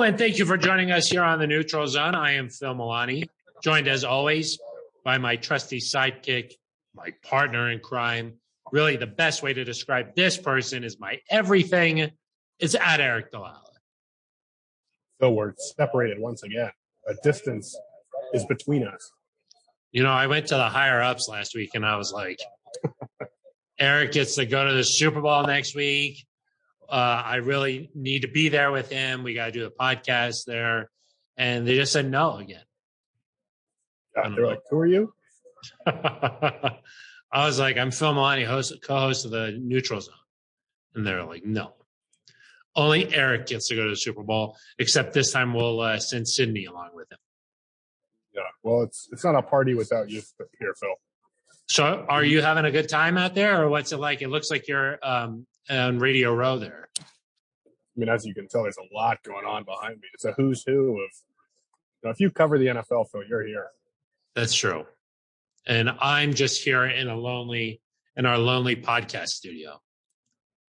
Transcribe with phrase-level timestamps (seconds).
[0.00, 2.14] Hello, and thank you for joining us here on the Neutral Zone.
[2.14, 3.28] I am Phil Milani,
[3.62, 4.58] joined as always
[5.04, 6.54] by my trusty sidekick,
[6.94, 8.38] my partner in crime.
[8.72, 12.12] Really, the best way to describe this person is my everything.
[12.58, 13.60] It's at Aric DiLalla.
[15.20, 16.70] So we're separated once again.
[17.06, 17.78] A distance
[18.32, 19.12] is between us.
[19.92, 22.38] You know, I went to the higher ups last week and I was like,
[23.78, 26.24] Aric gets to go to the Super Bowl next week.
[26.90, 29.22] Uh, I really need to be there with him.
[29.22, 30.90] We got to do a podcast there.
[31.36, 32.62] And they just said no again.
[34.14, 35.14] They're like, who are you?
[35.86, 40.14] I was like, I'm Phil Milani, host, co-host of the Neutral Zone,
[40.94, 41.74] and they're like, no.
[42.76, 46.28] Only Aric gets to go to the Super Bowl, except this time we'll uh, send
[46.28, 47.18] Sydney along with him.
[48.34, 50.22] Yeah, well, it's it's not a party without you
[50.58, 50.94] here, Phil.
[51.68, 54.22] So, are you having a good time out there, or what's it like?
[54.22, 56.88] It looks like you're um, on Radio Row there.
[56.98, 57.02] I
[57.96, 60.08] mean, as you can tell, there's a lot going on behind me.
[60.14, 61.10] It's a who's who of.
[62.02, 63.66] You know, if you cover the NFL, Phil, you're here.
[64.34, 64.86] That's true.
[65.66, 67.82] And I'm just here in a lonely,
[68.16, 69.80] in our lonely podcast studio.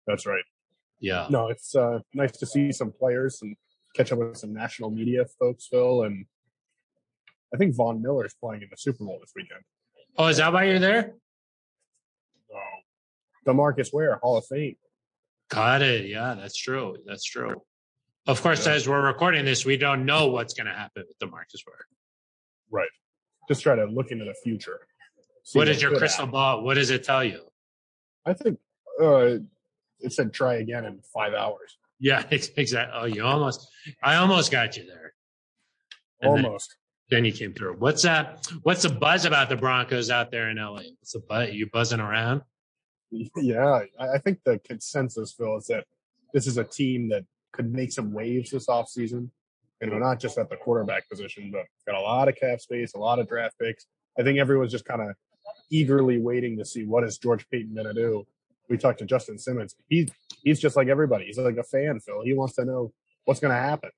[0.05, 0.43] That's right.
[0.99, 1.27] Yeah.
[1.29, 3.55] No, it's uh, nice to see some players and
[3.95, 6.03] catch up with some national media folks, Phil.
[6.03, 6.25] And
[7.53, 9.61] I think Von Miller is playing in the Super Bowl this weekend.
[10.17, 11.13] Oh, is that why you're there?
[13.45, 14.75] Demarcus Ware, Hall of Fame.
[15.49, 16.05] Got it.
[16.07, 16.97] Yeah, that's true.
[17.05, 17.61] That's true.
[18.25, 18.73] Of course, Yeah.
[18.73, 21.85] as we're recording this, we don't know what's going to happen with Demarcus Ware.
[22.71, 22.89] Right.
[23.47, 24.87] Just try to look into the future.
[25.53, 26.31] What is your crystal happen.
[26.31, 26.63] ball?
[26.63, 27.41] What does it tell you?
[28.25, 28.57] I think
[29.01, 29.39] uh,
[29.99, 31.77] it said try again in five hours.
[31.99, 32.97] Yeah, exactly.
[32.99, 33.67] Oh, you almost,
[34.01, 35.13] I almost got you there.
[36.21, 36.75] And then- Almost.
[37.09, 37.75] Then, you came through.
[37.77, 38.47] What's that?
[38.63, 40.83] What's the buzz about the Broncos out there in LA?
[40.99, 41.51] What's the buzz?
[41.53, 42.41] You buzzing around?
[43.35, 45.85] Yeah, I think the consensus, Phil, is that
[46.33, 49.29] this is a team that could make some waves this offseason.
[49.81, 52.93] You know, not just at the quarterback position, but got a lot of cap space,
[52.93, 53.85] a lot of draft picks.
[54.17, 55.09] I think everyone's just kind of
[55.69, 58.25] eagerly waiting to see what is George Paton going to do.
[58.69, 59.75] We talked to Justin Simmons.
[59.89, 60.09] He's
[60.41, 61.25] he's just like everybody.
[61.25, 62.23] He's like a fan, Phil.
[62.23, 62.93] He wants to know
[63.25, 63.91] what's going to happen.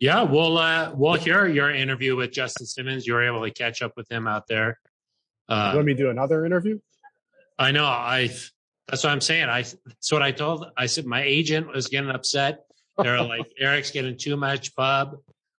[0.00, 3.06] Yeah, we'll uh, we'll hear your interview with Justin Simmons.
[3.06, 4.80] You were able to catch up with him out there.
[5.48, 6.78] Uh, want me do another interview?
[7.60, 7.84] I know.
[7.84, 8.30] I
[8.88, 9.48] that's what I'm saying.
[9.48, 10.66] I that's what I told.
[10.76, 12.64] I said my agent was getting upset.
[12.96, 15.16] They're like Aric's getting too much pub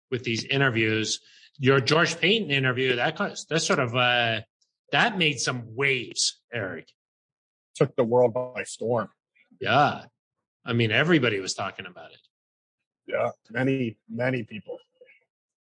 [0.09, 1.19] with these interviews.
[1.59, 4.41] Your George Paton interview that caused- that sort of uh,
[4.91, 6.87] that made some waves, Aric.
[7.75, 9.09] Took the world by storm.
[9.59, 10.05] Yeah,
[10.65, 12.19] I mean everybody was talking about it.
[13.07, 14.79] Yeah, many many people.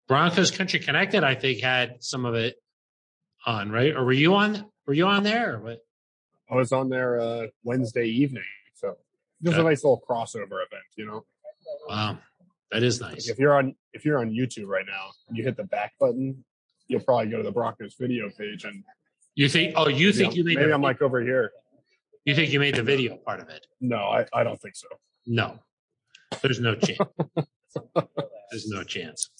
[0.06, 2.56] Broncos Country Connected, I think, had some of it
[3.44, 3.94] on, right?
[3.94, 4.65] Or were you on?
[4.87, 5.56] Were you on there?
[5.56, 5.78] Or what?
[6.50, 8.42] I was on there uh, Wednesday evening,
[8.75, 8.97] so
[9.42, 11.25] just a nice little crossover event, you know.
[11.88, 12.19] Wow,
[12.72, 13.28] that is nice.
[13.28, 16.44] If you're on if you're on YouTube right now, you hit the back button,
[16.87, 18.82] you'll probably go to the Broncos video page and
[19.34, 19.75] You think?
[19.76, 20.56] Oh, you think you made?
[20.56, 21.53] maybe I'm like over here.
[22.25, 23.66] You think you made the video part of it?
[23.81, 24.88] No, I, I don't think so.
[25.26, 25.58] No,
[26.42, 26.98] there's no chance.
[28.50, 29.31] there's no chance.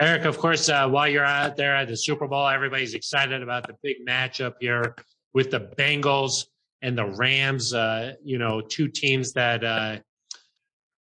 [0.00, 3.66] Aric, of course, uh, while you're out there at the Super Bowl, everybody's excited about
[3.66, 4.94] the big matchup here
[5.34, 6.46] with the Bengals
[6.82, 7.74] and the Rams.
[7.74, 9.98] Uh, you know, two teams that uh,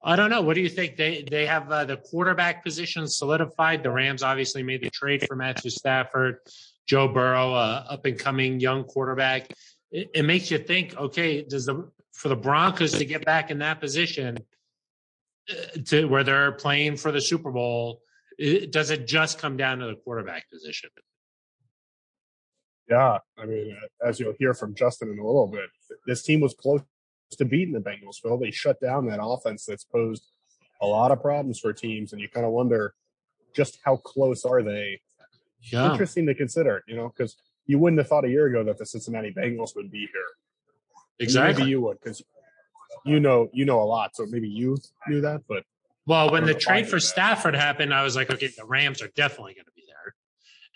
[0.06, 0.40] I don't know.
[0.40, 0.96] What do you think?
[0.96, 3.82] They they have uh, the quarterback position solidified.
[3.82, 6.38] The Rams obviously made the trade for Matthew Stafford,
[6.86, 9.50] Joe Burrow, uh, up and coming young quarterback.
[9.90, 10.96] It, it makes you think.
[10.96, 14.38] Okay, does the for the Broncos to get back in that position
[15.50, 18.00] uh, to where they're playing for the Super Bowl?
[18.38, 20.90] Does it just come down to the quarterback position?
[22.88, 25.68] Yeah, I mean, as you'll hear from Justin in a little bit,
[26.06, 26.82] this team was close
[27.32, 28.20] to beating the Bengals.
[28.22, 30.30] Phil, they shut down that offense that's posed
[30.80, 32.94] a lot of problems for teams, and you kind of wonder
[33.54, 35.00] just how close are they?
[35.62, 37.36] Yeah, Interesting to consider, you know, because
[37.66, 40.08] you wouldn't have thought a year ago that the Cincinnati Bengals would be here.
[41.18, 41.62] Exactly.
[41.62, 42.22] Maybe you would, because
[43.04, 44.76] you know you know a lot, so maybe you
[45.08, 45.42] knew that.
[45.48, 45.64] But
[46.06, 47.00] Well, when the don't know if I trade for that.
[47.00, 49.75] Stafford happened, I was like, okay, the Rams are definitely going to.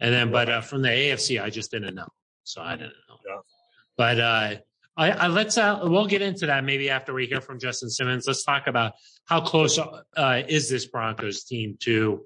[0.00, 2.08] And then, but uh, from the AFC, I just didn't know,
[2.44, 3.16] so I didn't know.
[3.26, 3.40] Yeah.
[3.96, 4.54] But uh,
[4.96, 8.26] I, I let's uh, we'll get into that maybe after we hear from Justin Simmons.
[8.26, 8.94] Let's talk about
[9.26, 12.24] how close uh, is this Broncos team to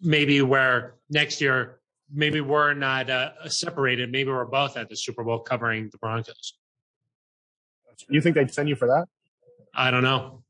[0.00, 1.80] maybe where next year
[2.12, 6.54] maybe we're not uh, separated, maybe we're both at the Super Bowl covering the Broncos.
[8.08, 9.06] you think they'd send you for that?
[9.74, 10.42] I don't know.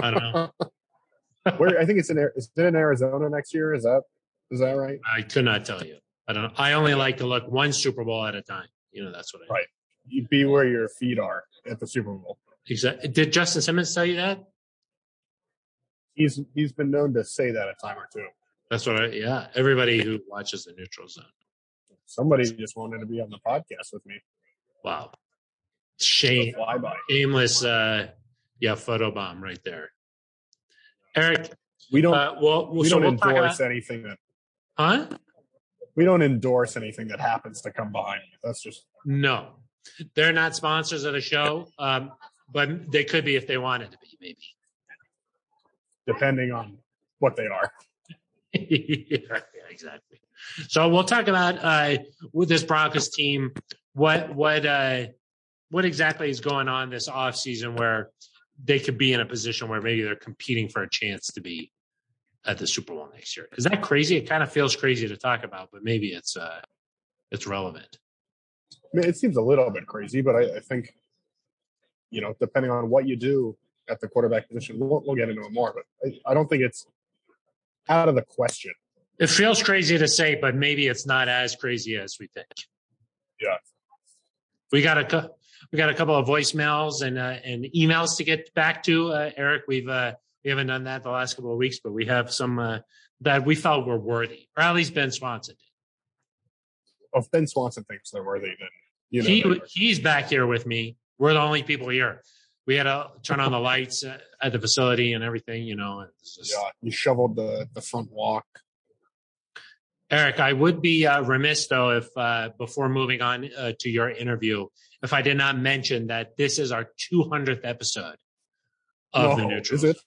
[0.00, 0.50] I don't know.
[1.56, 3.74] Where I think it's in Ar- is it in Arizona next year?
[3.74, 4.02] Is that
[4.50, 4.98] is that right?
[5.10, 5.98] I could not tell you.
[6.26, 6.52] I don't know.
[6.56, 8.68] I only like to look one Super Bowl at a time.
[8.92, 9.66] You know, that's what I Right.
[10.06, 12.38] You'd be where your feet are at the Super Bowl.
[12.68, 13.08] Exactly.
[13.08, 14.44] Did Justin Simmons tell you that?
[16.14, 18.26] He's he's been known to say that a time or two.
[18.70, 19.46] That's what I, yeah.
[19.54, 21.24] Everybody who watches the neutral zone.
[22.06, 24.20] Somebody just wanted to be on the podcast with me.
[24.84, 25.12] Wow.
[26.00, 26.54] Shame,
[27.10, 28.08] shameless, uh,
[28.60, 29.90] yeah, photo bomb right there.
[31.16, 31.52] Aric,
[31.90, 34.18] We don't uh, well, we so don't we'll endorse about, anything that
[34.78, 35.06] huh?
[35.98, 38.38] we don't endorse anything that happens to come behind you.
[38.44, 39.48] That's just No,
[40.14, 42.12] they're not sponsors of the show, um,
[42.52, 44.38] but they could be if they wanted to be, maybe.
[46.06, 46.78] depending on
[47.18, 47.72] what they are.
[48.52, 50.20] yeah, exactly.
[50.68, 51.98] So we'll talk about uh,
[52.32, 53.52] with this Broncos team.
[53.94, 55.06] What what uh,
[55.70, 58.10] what exactly is going on this off season where
[58.62, 61.72] they could be in a position where maybe they're competing for a chance to be
[62.46, 63.48] at the Super Bowl next year?
[63.56, 64.16] Is that crazy?
[64.16, 66.60] It kind of feels crazy to talk about, but maybe it's uh,
[67.30, 67.98] it's relevant.
[68.72, 70.94] I mean, it seems a little bit crazy, but I, I think,
[72.10, 73.56] you know, depending on what you do
[73.88, 75.74] at the quarterback position, we'll, we'll get into it more.
[75.74, 76.86] But I, I don't think it's
[77.88, 78.72] out of the question.
[79.18, 82.46] It feels crazy to say, but maybe it's not as crazy as we think.
[83.40, 83.56] Yeah.
[84.70, 85.30] We got a
[85.72, 89.30] we got a couple of voicemails and uh, and emails to get back to uh,
[89.38, 89.62] Aric.
[89.66, 90.14] We've uh,
[90.44, 92.78] we haven't done that the last couple of weeks, but we have some uh,
[93.22, 97.20] that we felt were worthy, or at least Ben Swanson did.
[97.20, 98.68] If Ben Swanson thinks they're worthy, then
[99.10, 99.28] you know.
[99.28, 100.96] he he's back here with me.
[101.18, 102.22] We're the only people here.
[102.66, 106.04] We had to turn on the lights uh, at the facility and everything, you know.
[106.20, 108.46] Just, yeah, you shoveled the the front walk.
[110.10, 114.08] Aric, I would be uh, remiss though if uh, before moving on uh, to your
[114.10, 114.66] interview,
[115.02, 118.16] if I did not mention that this is our 200th episode
[119.12, 119.76] of the No, Neutral.
[119.76, 119.98] is it?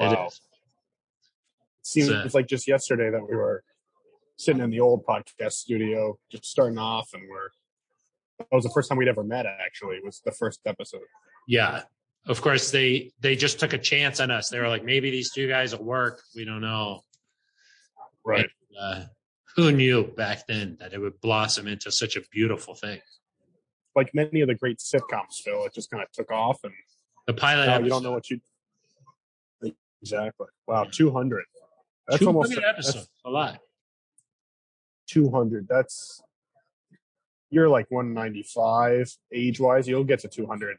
[0.00, 0.26] It Wow.
[0.26, 0.34] is.
[1.82, 3.62] It seems It's, it's like just yesterday that we were
[4.36, 7.50] sitting in the old podcast studio, just starting off, and we're.
[8.38, 9.44] That was the first time we'd ever met.
[9.46, 11.02] Actually, it was the first episode.
[11.46, 11.82] Yeah.
[12.26, 14.48] Of course, they they just took a chance on us.
[14.48, 16.22] They were like, maybe these two guys will work.
[16.34, 17.02] We don't know.
[18.24, 18.48] Right.
[18.78, 19.04] Uh,
[19.56, 23.00] who knew back then that it would blossom into such a beautiful thing?
[23.96, 26.72] Like many of the great sitcoms, Phil, it just kind of took off, and
[27.26, 27.66] The pilot.
[27.66, 28.40] now episode, you don't know what you.
[30.02, 30.46] Exactly.
[30.66, 31.44] Wow, two hundred.
[32.08, 32.94] That's 200 almost episodes.
[32.96, 33.58] that's a lot.
[35.06, 35.66] two hundred.
[35.68, 36.22] That's
[37.50, 39.86] you're like one ninety five age wise.
[39.88, 40.78] You'll get to two hundred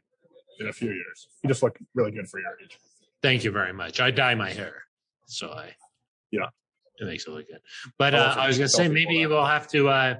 [0.60, 1.28] in a few years.
[1.42, 2.78] You just look really good for your age.
[3.22, 4.00] Thank you very much.
[4.00, 4.82] I dye my hair,
[5.26, 5.74] so I
[6.30, 6.48] Yeah.
[6.98, 7.60] it makes it look good.
[7.98, 10.14] But I'll uh, I was going to say maybe we'll have to uh,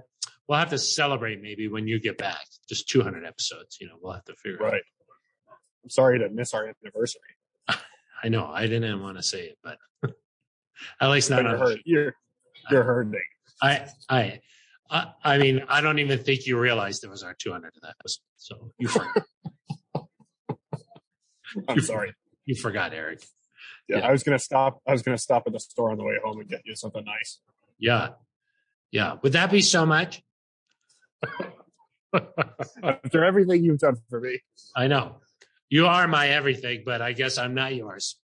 [0.49, 2.45] we'll have to celebrate maybe when you get back.
[2.69, 3.79] Just 200 episodes.
[3.81, 4.59] You know, we'll have to figure.
[4.59, 4.73] It out.
[4.73, 4.83] Right.
[5.85, 7.21] I'm sorry to miss our anniversary.
[8.23, 9.79] I know I didn't want to say it, but
[11.01, 11.59] at least not you're, on.
[11.59, 12.15] hurt, you're
[12.71, 13.21] you're hurting.
[13.61, 14.41] I I.
[14.91, 18.21] I I mean, I don't even think you realized it was our 200th episode.
[18.37, 19.25] So you forgot.
[21.69, 22.15] I'm sorry.
[22.45, 23.25] you forgot, Aric.
[23.89, 24.07] Yeah, Yeah.
[24.09, 24.81] I was gonna stop.
[24.87, 27.05] I was gonna stop at the store on the way home and get you something
[27.05, 27.39] nice.
[27.79, 28.11] Yeah,
[28.91, 29.17] yeah.
[29.23, 30.23] Would that be so much?
[32.83, 34.41] After everything you've done for me,
[34.77, 35.17] I know.
[35.73, 38.17] You are my everything, but I guess I'm not yours.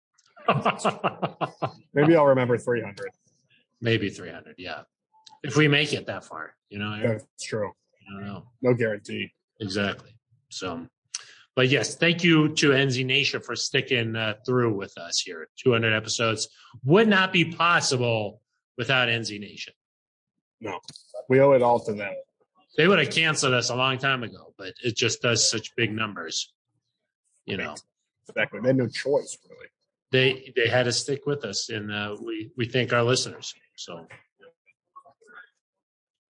[1.94, 3.08] maybe I'll remember 300.
[3.80, 4.82] Maybe 300, yeah.
[5.42, 7.70] If we make it that far, you know, That's true.
[7.70, 8.42] I don't know.
[8.60, 9.32] No guarantee.
[9.60, 10.10] Exactly.
[10.50, 10.88] So,
[11.56, 15.48] but yes, thank you to NZ Nation for sticking uh, through with us here.
[15.56, 16.48] 200 episodes
[16.84, 18.42] would not be possible
[18.76, 19.72] without NZ Nation.
[20.60, 20.80] No,
[21.30, 22.12] we owe it all to them.
[22.76, 25.92] They would have canceled us a long time ago, but it just does such big
[25.92, 26.52] numbers.
[27.48, 27.74] You know,
[28.28, 28.60] Exactly.
[28.60, 29.66] They had no choice, really.
[30.12, 33.54] they they had to stick with us, and uh, we we thank our listeners.
[33.76, 34.06] So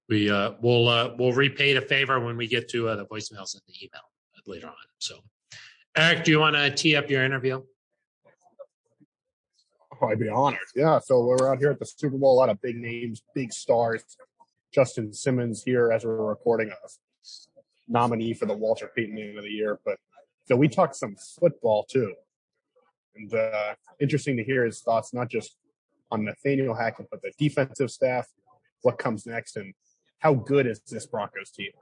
[0.08, 3.54] we uh, we'll uh, we'll repay the favor when we get to uh, the voicemails
[3.54, 4.02] and the email
[4.46, 4.74] later on.
[4.98, 5.16] So,
[5.96, 7.62] Aric, do you want to tee up your interview?
[10.00, 10.60] Oh, I'd be honored.
[10.76, 11.00] Yeah.
[11.00, 12.34] So we're out here at the Super Bowl.
[12.34, 14.04] A lot of big names, big stars.
[14.72, 16.74] Justin Simmons here as we're recording a
[17.88, 19.80] nominee for the Walter Payton Man of the Year.
[19.84, 19.98] But
[20.48, 22.14] so we talked some football too.
[23.14, 25.56] And uh, interesting to hear his thoughts, not just
[26.10, 28.26] on Nathaniel Hackett, but the defensive staff,
[28.80, 29.74] what comes next, and
[30.20, 31.72] how good is this Broncos team?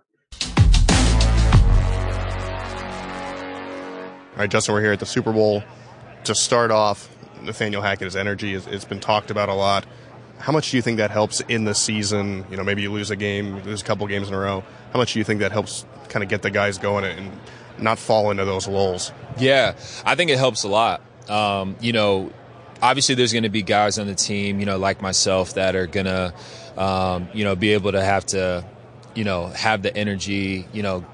[4.33, 5.63] All right, Justin, we're here at the Super Bowl.
[6.25, 7.09] To start off,
[7.43, 9.87] Nathaniel Hackett's energy is, it's been talked about a lot.
[10.39, 12.45] How much do you think that helps in the season?
[12.51, 14.65] You know, maybe you lose a game, lose a couple games in a row.
[14.93, 17.31] How much do you think that helps kind of get the guys going and
[17.79, 19.13] not fall into those lulls?
[19.39, 21.03] Yeah, I think it helps a lot.
[21.29, 22.33] Um, you know,
[22.83, 25.87] obviously there's going to be guys on the team, you know, like myself that are
[25.87, 26.35] going to,
[26.77, 28.65] um, you know, be able to have to,
[29.15, 31.05] you know, have the energy, you know,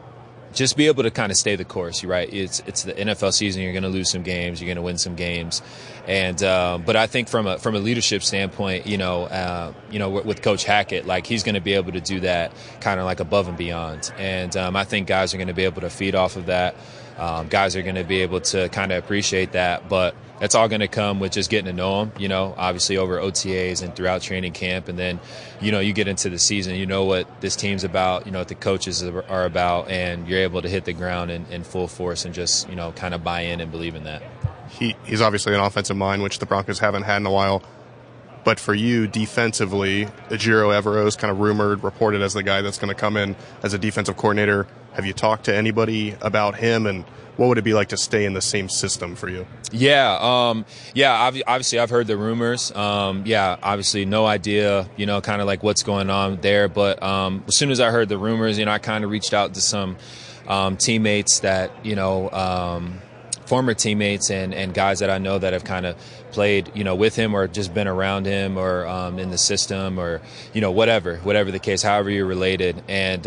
[0.53, 2.05] just be able to kind of stay the course.
[2.05, 2.33] Right?
[2.33, 3.63] It's it's the NFL season.
[3.63, 4.61] You're going to lose some games.
[4.61, 5.63] You're going to win some games.
[6.07, 9.99] And um, but I think from a from a leadership standpoint, you know, uh, you
[9.99, 12.99] know, with, with, Coach Hackett, like he's going to be able to do that kind
[12.99, 14.13] of like above and beyond.
[14.19, 16.75] And um, I think guys are going to be able to feed off of that.
[17.19, 20.67] Um, guys are going to be able to kind of appreciate that, but that's all
[20.67, 22.13] going to come with just getting to know them.
[22.19, 25.21] You know, obviously over OTAs and throughout training camp, and then
[25.61, 26.75] you know you get into the season.
[26.75, 28.27] You know what this team's about.
[28.27, 31.47] You know what the coaches are about, and you're able to hit the ground in,
[31.47, 34.21] in full force and just you know kind of buy in and believe in that.
[34.69, 37.63] He he's obviously an offensive mind, which the Broncos haven't had in a while.
[38.43, 42.79] But for you, defensively, Ejiro Evero is kind of rumored, reported as the guy that's
[42.79, 44.67] going to come in as a defensive coordinator.
[44.95, 47.05] Have you talked to anybody about him and
[47.37, 49.47] what would it be like to stay in the same system for you?
[49.71, 51.31] Yeah, um, yeah.
[51.47, 52.71] Obviously, I've heard the rumors.
[52.73, 54.89] Um, yeah, obviously, no idea.
[54.97, 56.69] You know, kind of like what's going on there.
[56.69, 59.33] But um, as soon as I heard the rumors, you know, I kind of reached
[59.33, 59.97] out to some
[60.47, 63.01] um, teammates that you know, um,
[63.47, 65.97] former teammates and and guys that I know that have kind of
[66.33, 69.99] played, you know, with him or just been around him or um, in the system
[69.99, 70.21] or
[70.53, 73.25] you know whatever, whatever the case, however you're related, and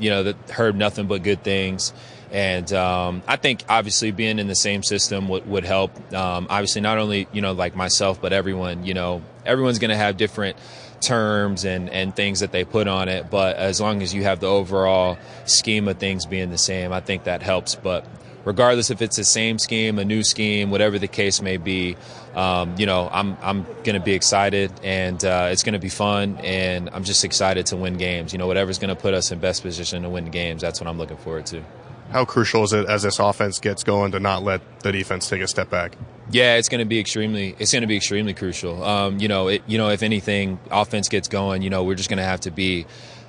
[0.00, 1.92] you know, that heard nothing but good things.
[2.30, 5.96] And um, I think obviously being in the same system would, would help.
[6.12, 8.84] Um, obviously, not only you know like myself, but everyone.
[8.84, 10.56] You know, everyone's going to have different
[11.00, 13.30] terms and, and things that they put on it.
[13.30, 17.00] But as long as you have the overall scheme of things being the same, I
[17.00, 17.74] think that helps.
[17.74, 18.06] But
[18.44, 21.96] regardless if it's the same scheme, a new scheme, whatever the case may be,
[22.34, 25.88] um, you know, I'm I'm going to be excited and uh, it's going to be
[25.88, 28.32] fun, and I'm just excited to win games.
[28.32, 30.88] You know, whatever's going to put us in best position to win games, that's what
[30.88, 31.62] I'm looking forward to
[32.10, 35.42] how crucial is it as this offense gets going to not let the defense take
[35.42, 35.96] a step back?
[36.30, 37.54] Yeah, it's going to be extremely.
[37.58, 38.82] It's going to be extremely crucial.
[38.82, 41.62] Um, you know, it, you know, if anything, offense gets going.
[41.62, 42.86] You know, we're just going to have to be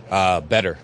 [0.09, 0.77] uh, better.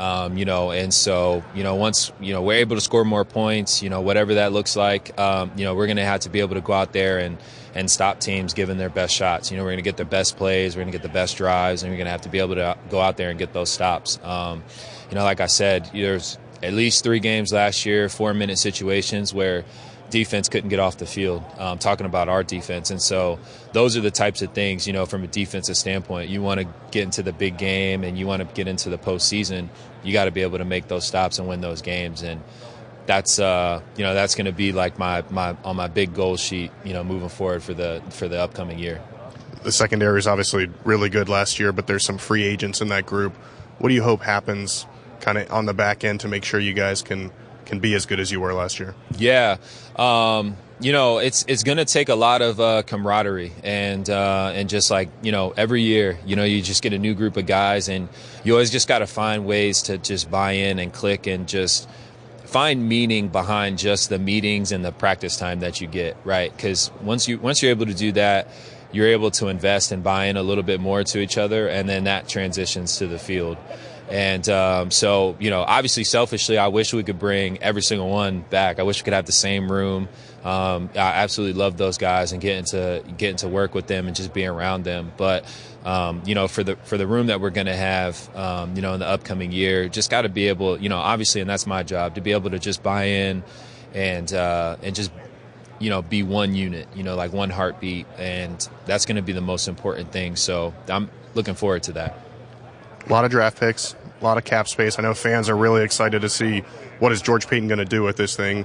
[0.00, 3.24] Um, you know, and so you know, once you know we're able to score more
[3.24, 6.30] points, you know, whatever that looks like, um, you know, we're going to have to
[6.30, 7.36] be able to go out there and
[7.74, 9.50] and stop teams giving their best shots.
[9.50, 11.36] You know, we're going to get their best plays, we're going to get the best
[11.36, 13.52] drives, and we're going to have to be able to go out there and get
[13.52, 14.18] those stops.
[14.22, 14.64] Um,
[15.10, 19.32] you know, like I said, there's at least three games last year, four minute situations
[19.32, 19.64] where
[20.10, 21.42] defense couldn't get off the field.
[21.58, 23.38] Um, talking about our defense, and so
[23.72, 26.28] those are the types of things you know from a defensive standpoint.
[26.28, 28.98] You want to get into the big game, and you want to get into the
[28.98, 29.68] postseason.
[30.02, 32.42] You got to be able to make those stops and win those games, and
[33.06, 36.36] that's uh, you know that's going to be like my my on my big goal
[36.36, 36.70] sheet.
[36.84, 39.00] You know, moving forward for the for the upcoming year.
[39.62, 43.04] The secondary is obviously really good last year, but there's some free agents in that
[43.04, 43.34] group.
[43.78, 44.86] What do you hope happens
[45.20, 47.30] kind of on the back end to make sure you guys can
[47.66, 48.94] can be as good as you were last year?
[49.16, 49.56] Yeah.
[49.96, 54.52] Um, you know, it's it's going to take a lot of uh, camaraderie and uh,
[54.54, 57.36] and just like you know, every year, you know, you just get a new group
[57.36, 58.08] of guys, and
[58.44, 61.88] you always just got to find ways to just buy in and click and just
[62.44, 66.50] find meaning behind just the meetings and the practice time that you get, right?
[66.54, 68.48] Because once you once you're able to do that,
[68.90, 71.88] you're able to invest and buy in a little bit more to each other, and
[71.88, 73.58] then that transitions to the field.
[74.10, 78.40] And um, so, you know, obviously, selfishly, I wish we could bring every single one
[78.40, 78.80] back.
[78.80, 80.08] I wish we could have the same room.
[80.42, 84.16] Um, I absolutely love those guys and getting to getting to work with them and
[84.16, 85.12] just being around them.
[85.16, 85.44] But
[85.84, 88.82] um, you know, for the for the room that we're going to have, um, you
[88.82, 91.66] know, in the upcoming year, just got to be able, you know, obviously, and that's
[91.66, 93.44] my job to be able to just buy in
[93.94, 95.10] and uh, and just
[95.78, 99.32] you know be one unit, you know, like one heartbeat, and that's going to be
[99.32, 100.36] the most important thing.
[100.36, 102.18] So I'm looking forward to that.
[103.06, 104.98] A lot of draft picks, a lot of cap space.
[104.98, 106.60] I know fans are really excited to see
[106.98, 108.64] what is George Paton going to do with this thing.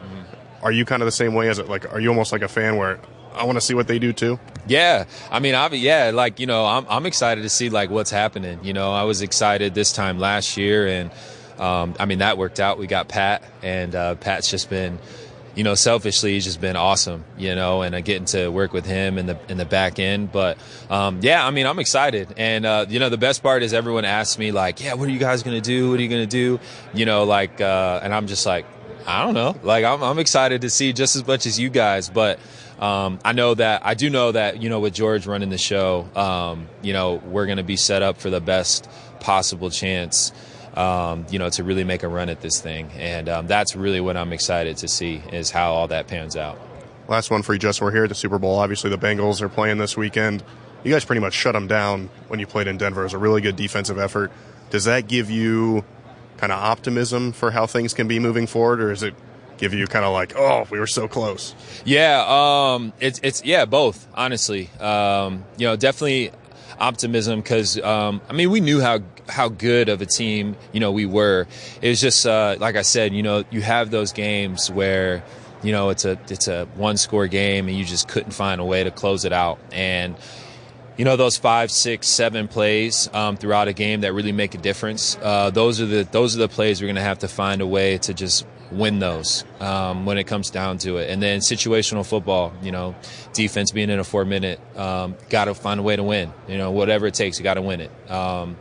[0.62, 1.70] Are you kind of the same way as it?
[1.70, 3.00] Like, are you almost like a fan where
[3.34, 4.40] I want to see what they do too?
[4.68, 8.12] Yeah, I mean, I've, yeah, like you know, I'm I'm excited to see like what's
[8.12, 8.60] happening.
[8.64, 11.12] You know, I was excited this time last year, and
[11.60, 12.80] um, I mean that worked out.
[12.80, 14.98] We got Pat, and uh, Pat's just been
[15.56, 18.86] you know, selfishly, he's just been awesome, you know, and uh, getting to work with
[18.86, 20.32] him in the in the back end.
[20.32, 20.58] But
[20.90, 24.06] um, yeah, I mean, I'm excited, and uh, you know, the best part is everyone
[24.06, 25.90] asks me like, yeah, what are you guys gonna do?
[25.90, 26.60] What are you gonna do?
[26.94, 28.66] You know, like, uh, and I'm just like,
[29.08, 29.56] I don't know.
[29.64, 32.40] Like, I'm I'm excited to see just as much as you guys, but.
[32.78, 36.10] Um, I know that I do know that you know with George running the show,
[36.14, 38.90] um, you know we're going to be set up for the best
[39.22, 40.34] possible chance
[40.76, 42.90] um, you know, to really make a run at this thing.
[42.98, 46.60] And um, that's really what I'm excited to see is how all that pans out.
[47.08, 47.86] Last one for you, Justin.
[47.86, 48.58] We're here at the Super Bowl.
[48.58, 50.44] Obviously, the Bengals are playing this weekend.
[50.84, 53.02] You guys pretty much shut them down when you played in Denver.
[53.02, 54.32] It was a really good defensive effort.
[54.70, 55.84] Does that give you
[56.38, 59.14] kind of optimism for how things can be moving forward, or is it
[59.58, 61.56] give you kind of like, oh, we were so close?
[61.86, 64.08] Yeah, um, it's it's yeah, both.
[64.14, 66.32] Honestly, um, you know, definitely
[66.80, 70.92] optimism because um, I mean we knew how how good of a team you know
[70.92, 71.48] we were.
[71.82, 75.24] It was just uh, like I said, you know, you have those games where
[75.64, 78.66] you know it's a it's a one score game and you just couldn't find a
[78.66, 80.16] way to close it out and
[80.98, 84.58] you know those five, six, seven plays um, throughout a game that really make a
[84.58, 85.18] difference.
[85.22, 87.68] Uh, those are the those are the plays we're going to have to find a
[87.68, 91.10] way to just win those um, when it comes down to it.
[91.10, 92.96] And then situational football, you know,
[93.34, 96.34] defense being in a four minute, um, got to find a way to win.
[96.48, 98.12] You know, whatever it takes, you got to win it.
[98.12, 98.58] Um,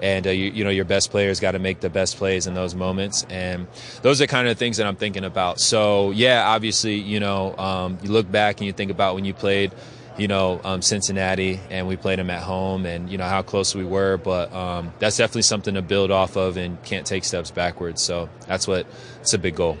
[0.00, 2.52] and uh, you, you, know your best players got to make the best plays in
[2.52, 3.66] those moments and
[4.02, 7.56] those are kind of the things that i'm thinking about so yeah obviously you know
[7.56, 9.72] um, you look back and you think about when you played
[10.18, 13.74] you know, um, Cincinnati, and we played them at home, and you know how close
[13.74, 14.16] we were.
[14.16, 18.02] But um, that's definitely something to build off of, and can't take steps backwards.
[18.02, 18.86] So that's what
[19.20, 19.78] it's a big goal.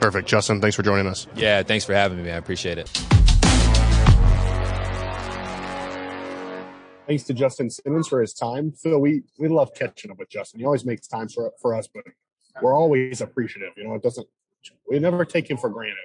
[0.00, 0.60] Perfect, Justin.
[0.60, 1.26] Thanks for joining us.
[1.34, 2.24] Yeah, thanks for having me.
[2.24, 2.34] Man.
[2.34, 2.88] I appreciate it.
[7.06, 8.72] Thanks to Justin Simmons for his time.
[8.72, 10.60] Phil, we we love catching up with Justin.
[10.60, 12.04] He always makes time for for us, but
[12.62, 13.72] we're always appreciative.
[13.76, 14.26] You know, it doesn't.
[14.88, 15.96] We never take him for granted.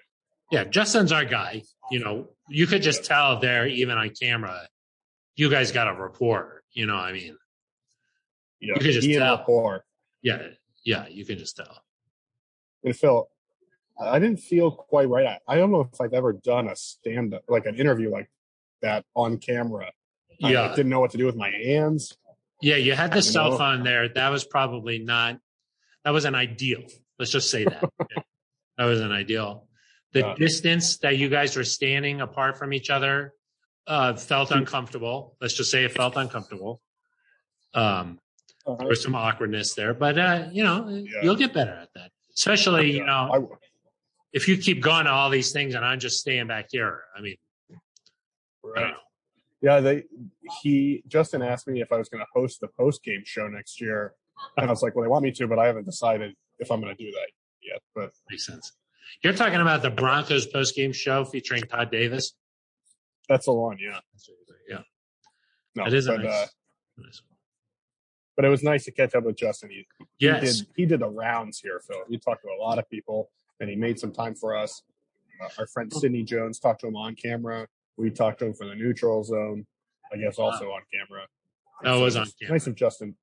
[0.51, 1.63] Yeah, Justin's our guy.
[1.91, 4.67] You know, you could just tell there, even on camera,
[5.35, 6.63] you guys got a rapport.
[6.71, 7.37] You know, I mean,
[8.59, 9.37] you, know, you could just tell.
[9.37, 9.85] Rapport.
[10.21, 10.47] Yeah,
[10.83, 11.83] yeah, you can just tell.
[12.83, 13.29] And Phil,
[13.99, 15.39] I didn't feel quite right.
[15.47, 18.29] I, I don't know if I've ever done a stand up, like an interview like
[18.81, 19.91] that on camera.
[20.39, 20.63] Yeah.
[20.63, 22.15] I didn't know what to do with my hands.
[22.61, 23.57] Yeah, you had the cell know.
[23.57, 24.09] phone there.
[24.09, 25.39] That was probably not,
[26.03, 26.83] that was an ideal.
[27.19, 27.83] Let's just say that.
[28.77, 29.66] that was an ideal.
[30.21, 33.33] The distance that you guys were standing apart from each other
[33.85, 35.35] uh, felt uncomfortable.
[35.41, 36.81] Let's just say it felt uncomfortable.
[37.73, 38.19] Um,
[38.65, 38.75] uh-huh.
[38.79, 41.21] There was some awkwardness there, but uh, you know, yeah.
[41.23, 42.11] you'll get better at that.
[42.35, 43.57] Especially, you know,
[44.33, 47.01] if you keep going to all these things and I'm just staying back here.
[47.15, 47.37] I mean,
[48.63, 48.93] right.
[48.93, 48.93] I
[49.61, 50.03] yeah, they
[50.61, 53.81] he Justin asked me if I was going to host the post game show next
[53.81, 54.13] year,
[54.55, 56.79] and I was like, "Well, they want me to, but I haven't decided if I'm
[56.79, 57.27] going to do that
[57.61, 58.73] yet." But makes sense.
[59.23, 62.33] You're talking about the Broncos post game show featuring Todd Davis.
[63.27, 63.99] That's the one, yeah.
[64.69, 64.79] Yeah.
[65.75, 66.45] No, that is but, nice, uh,
[66.97, 67.21] nice
[68.35, 69.69] But it was nice to catch up with Justin.
[69.69, 69.85] He,
[70.19, 70.41] yes.
[70.41, 72.03] he did he did the rounds here, Phil.
[72.09, 73.29] He talked to a lot of people,
[73.59, 74.81] and he made some time for us.
[75.43, 77.67] Uh, our friend Sidney Jones talked to him on camera.
[77.97, 79.65] We talked to him for the neutral zone.
[80.11, 80.75] I guess also wow.
[80.75, 81.27] on camera.
[81.83, 82.53] That so was on camera.
[82.53, 83.15] Nice of Justin.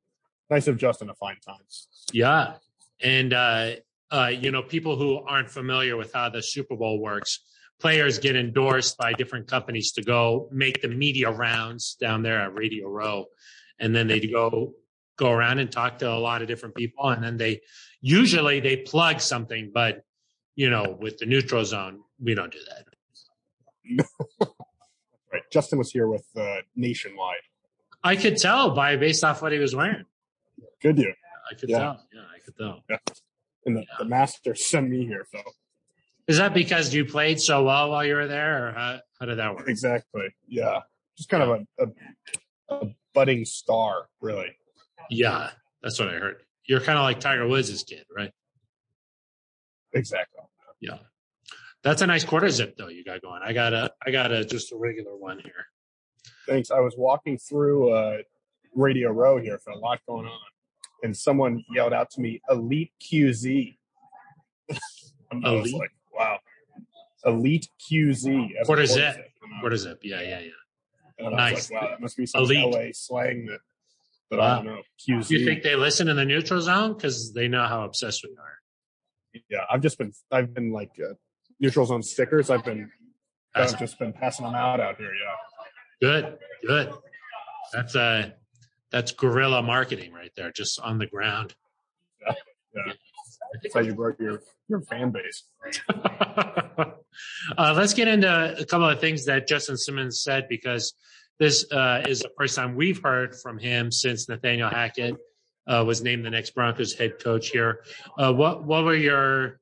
[0.50, 1.56] Nice of Justin to find time.
[2.12, 2.54] Yeah,
[3.00, 3.72] and uh,
[4.10, 7.40] uh, you know, people who aren't familiar with how the Super Bowl works,
[7.80, 12.54] players get endorsed by different companies to go make the media rounds down there at
[12.54, 13.26] Radio Row,
[13.78, 14.74] and then they go
[15.16, 17.60] go around and talk to a lot of different people, and then they
[18.00, 20.02] usually they plug something, but
[20.56, 24.06] you know, with the neutral zone, we don't do that.
[25.32, 25.42] right.
[25.52, 27.36] Justin was here with uh, Nationwide.
[28.02, 30.04] I could tell by based off what he was wearing.
[30.80, 31.12] Could you?
[31.50, 31.78] I could yeah.
[31.78, 32.06] tell.
[32.14, 32.84] Yeah, I could tell.
[32.88, 32.98] Yeah
[33.66, 33.96] and the, yeah.
[33.98, 35.26] the master sent me here.
[35.30, 35.40] So
[36.26, 39.38] is that because you played so well while you were there, or how, how did
[39.38, 39.68] that work?
[39.68, 40.34] Exactly.
[40.48, 40.80] Yeah,
[41.16, 44.56] just kind of a, a, a budding star, really.
[45.10, 45.50] Yeah,
[45.82, 46.42] that's what I heard.
[46.66, 48.32] You're kind of like Tiger Woods' kid, right?
[49.92, 50.40] Exactly.
[50.80, 50.98] Yeah.
[51.82, 53.42] That's a nice quarter zip though you got going.
[53.44, 55.66] I got a I got a just a regular one here.
[56.48, 56.70] Thanks.
[56.70, 58.18] I was walking through uh
[58.74, 60.38] Radio Row here for a lot going on
[61.04, 63.76] and someone yelled out to me, "Elite QZ."
[65.44, 66.38] I was like, "Wow,
[67.24, 69.16] Elite QZ." What is it?
[69.60, 69.98] What is it?
[70.02, 71.26] Yeah, yeah, yeah.
[71.26, 71.70] And nice.
[71.70, 72.74] Like, wow, that must be some Elite.
[72.74, 73.58] LA slang that,
[74.30, 74.44] that wow.
[74.44, 74.82] I don't know.
[75.06, 75.28] QZ.
[75.28, 78.34] Do you think they listen in the neutral zone because they know how obsessed we
[78.36, 79.42] are?
[79.50, 81.14] Yeah, I've just been, I've been like uh,
[81.60, 82.50] neutral zone stickers.
[82.50, 82.90] I've been,
[83.54, 85.12] I've just been passing them out out here.
[85.12, 85.36] Yeah.
[86.00, 86.92] Good, good.
[87.72, 88.30] That's uh
[88.94, 91.52] that's guerrilla marketing right there, just on the ground.
[92.24, 92.34] Yeah,
[92.76, 92.92] yeah.
[93.60, 95.42] That's how you broke your your fan base.
[95.98, 96.94] uh,
[97.58, 100.94] let's get into a couple of things that Justin Simmons said because
[101.40, 105.16] this uh, is the first time we've heard from him since Nathaniel Hackett
[105.66, 107.82] uh, was named the next Broncos head coach here.
[108.16, 109.58] Uh, what what were your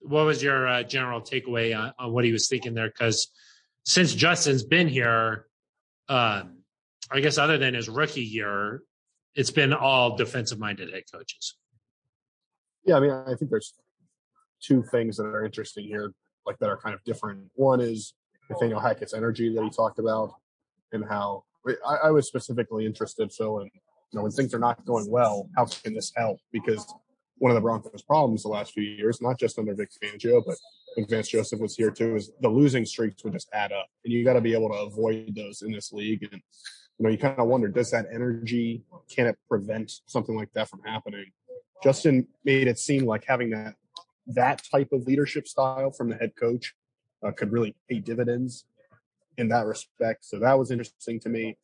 [0.00, 2.88] what was your uh, general takeaway on, on, what he was thinking there?
[2.88, 3.30] Because
[3.84, 5.48] since Justin's been here,
[6.08, 6.63] um,
[7.14, 8.82] I guess other than his rookie year,
[9.36, 11.56] it's been all defensive minded head coaches.
[12.84, 13.74] Yeah, I mean, I think there's
[14.60, 16.12] two things that are interesting here,
[16.44, 17.40] like that are kind of different.
[17.54, 18.14] One is
[18.50, 20.32] Nathaniel Hackett's energy that he talked about,
[20.92, 21.44] and how
[21.86, 25.48] I, I was specifically interested, Phil, in you know when things are not going well,
[25.56, 26.40] how can this help?
[26.52, 26.92] Because
[27.38, 30.56] one of the Broncos' problems the last few years, not just under Vic Fangio, but
[30.96, 34.12] when Vance Joseph was here too, is the losing streaks would just add up, and
[34.12, 36.26] you got to be able to avoid those in this league.
[36.30, 36.42] And
[36.98, 40.68] you know, you kind of wonder, does that energy, can it prevent something like that
[40.68, 41.26] from happening?
[41.82, 43.74] Justin made it seem like having that,
[44.26, 46.74] that type of leadership style from the head coach
[47.26, 48.64] uh, could really pay dividends
[49.36, 50.24] in that respect.
[50.24, 51.58] So that was interesting to me.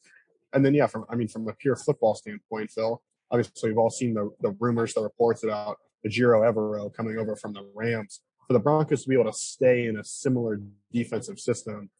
[0.53, 3.91] And then, yeah, from, I mean, from a pure football standpoint, Phil, obviously we've all
[3.91, 8.21] seen the, the rumors, the reports about Ejiro Evero coming over from the Rams.
[8.49, 10.61] For the Broncos to be able to stay in a similar
[10.93, 11.91] defensive system,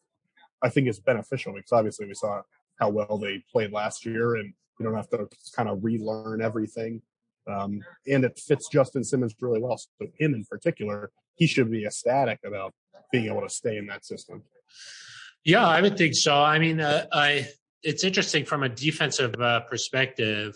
[0.61, 2.41] I think is beneficial because obviously we saw
[2.81, 7.01] how well they played last year, and you don't have to kind of relearn everything.
[7.47, 9.77] Um, and it fits Justin Simmons really well.
[9.77, 12.73] So him in particular, he should be ecstatic about
[13.11, 14.43] being able to stay in that system.
[15.45, 16.35] Yeah, I would think so.
[16.35, 17.47] I mean, uh, I
[17.83, 20.55] it's interesting from a defensive uh, perspective.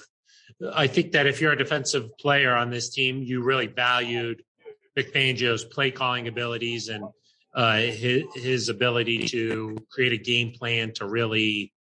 [0.73, 4.43] I think that if you're a defensive player on this team, you really valued
[4.95, 5.11] Vic
[5.71, 7.03] play calling abilities and
[7.55, 11.73] uh, his, his, ability to create a game plan to really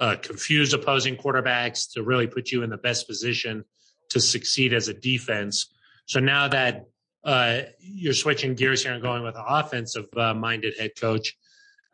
[0.00, 3.64] uh, confuse opposing quarterbacks to really put you in the best position
[4.10, 5.72] to succeed as a defense.
[6.06, 6.86] So now that
[7.24, 11.36] uh, you're switching gears here and going with an offensive uh, minded head coach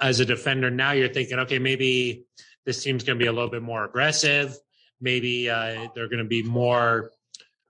[0.01, 2.25] as a defender, now you're thinking, okay, maybe
[2.67, 4.57] this team's going to be a little bit more aggressive.
[5.01, 7.13] Maybe uh, they're going to be more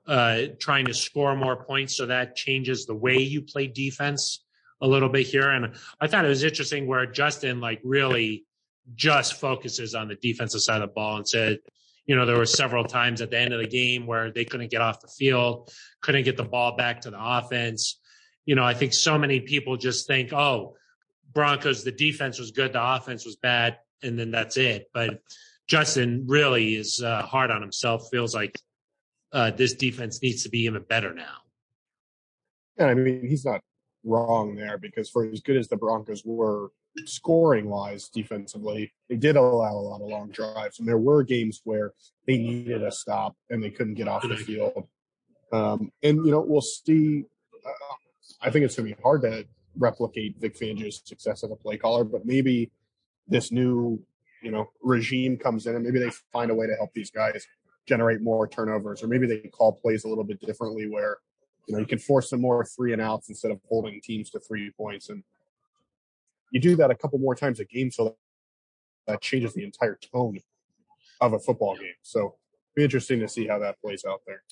[0.06, 1.96] uh, trying to score more points.
[1.96, 4.44] So that changes the way you play defense
[4.80, 5.48] a little bit here.
[5.48, 8.44] And I thought it was interesting where Justin like really
[8.94, 11.58] just focuses on the defensive side of the ball and said,
[12.06, 14.70] you know, there were several times at the end of the game where they couldn't
[14.70, 18.00] get off the field, couldn't get the ball back to the offense.
[18.46, 20.74] You know, I think so many people just think, oh,
[21.32, 24.90] Broncos, the defense was good, the offense was bad, and then that's it.
[24.92, 25.22] But
[25.68, 28.58] Justin really is uh, hard on himself, feels like
[29.32, 31.36] uh, this defense needs to be even better now.
[32.76, 33.60] Yeah, I mean, he's not
[34.02, 36.72] wrong there because for as good as the Broncos were
[37.04, 40.78] scoring wise defensively, they did allow a lot of long drives.
[40.78, 41.92] And there were games where
[42.26, 44.86] they needed a stop and they couldn't get off the field.
[45.52, 47.24] Um, and, you know, we'll see.
[47.66, 47.94] Uh,
[48.40, 51.76] I think it's going to be hard to replicate Vic Fangio's success as a play
[51.76, 52.70] caller, but maybe
[53.28, 54.00] this new,
[54.42, 57.46] you know, regime comes in and maybe they find a way to help these guys
[57.86, 61.18] generate more turnovers, or maybe they call plays a little bit differently where
[61.66, 64.40] you know, you can force some more three and outs instead of holding teams to
[64.40, 65.08] three points.
[65.08, 65.22] And
[66.50, 68.16] you do that a couple more times a game, so
[69.06, 70.38] that changes the entire tone
[71.20, 71.94] of a football game.
[72.02, 72.36] So
[72.74, 74.42] be interesting to see how that plays out there.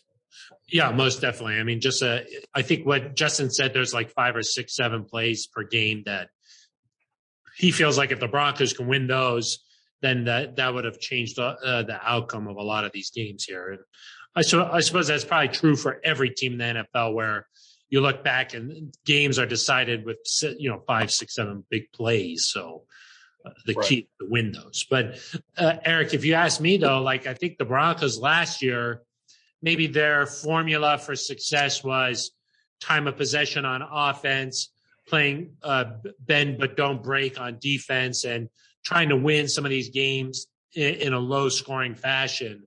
[0.71, 1.55] Yeah, most definitely.
[1.55, 2.21] I mean, just uh,
[2.55, 6.29] I think what Justin said, there's like five or six, seven plays per game that
[7.57, 9.65] he feels like if the Broncos can win those,
[10.03, 13.45] then that that would have changed uh, the outcome of a lot of these games
[13.45, 13.71] here.
[13.71, 13.81] And
[14.37, 17.47] I, so, I suppose that's probably true for every team in the NFL where
[17.90, 20.18] you look back and games are decided with
[20.59, 22.46] you know five, six, seven big plays.
[22.46, 22.85] So
[23.44, 23.87] uh, the right.
[23.87, 24.87] key to win those.
[24.88, 25.18] But
[25.57, 29.03] uh, Aric, if you ask me though, like I think the Broncos last year,
[29.62, 32.33] maybe their formula for success was
[32.81, 34.70] time of possession on offense,
[35.07, 35.85] playing uh,
[36.20, 38.48] bend but don't break on defense, and
[38.85, 42.64] trying to win some of these games in, in a low scoring fashion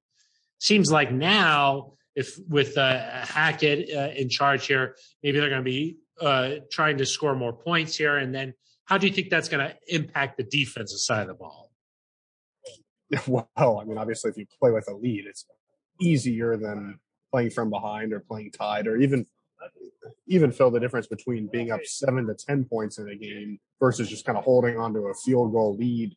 [0.62, 5.70] seems like now, if with uh, Hackett uh, in charge here, maybe they're going to
[5.70, 8.18] be uh, trying to score more points here.
[8.18, 8.54] And then,
[8.86, 11.72] how do you think that's going to impact the defensive side of the ball?
[13.28, 15.46] Well, I mean, obviously, if you play with a lead, it's
[16.00, 16.98] easier than
[17.30, 19.26] playing from behind or playing tied, or even
[20.28, 24.10] even feel the difference between being up seven to ten points in a game versus
[24.10, 26.16] just kind of holding on to a field goal lead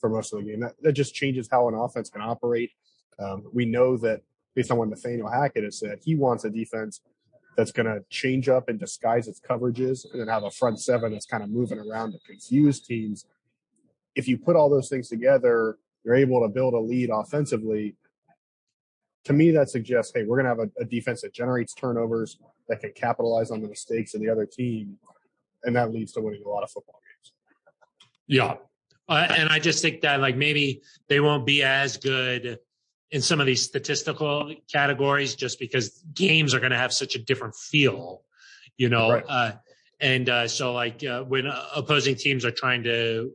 [0.00, 0.60] for most of the game.
[0.60, 2.72] That, that just changes how an offense can operate.
[3.18, 4.20] Um, we know that
[4.54, 7.00] based on what Nathaniel Hackett has said, he wants a defense
[7.56, 11.12] that's going to change up and disguise its coverages and then have a front seven
[11.12, 13.26] that's kind of moving around to confuse teams.
[14.14, 17.96] If you put all those things together, you're able to build a lead offensively.
[19.24, 22.38] To me, that suggests, hey, we're going to have a, a defense that generates turnovers
[22.68, 24.98] that can capitalize on the mistakes of the other team,
[25.64, 27.32] and that leads to winning a lot of football games.
[28.26, 28.56] Yeah,
[29.08, 32.58] uh, and I just think that like maybe they won't be as good
[33.14, 37.18] in some of these statistical categories just because games are going to have such a
[37.20, 38.22] different feel,
[38.76, 39.12] you know.
[39.12, 39.24] Right.
[39.28, 39.52] Uh,
[40.00, 43.30] and uh, so, like uh, when opposing teams are trying to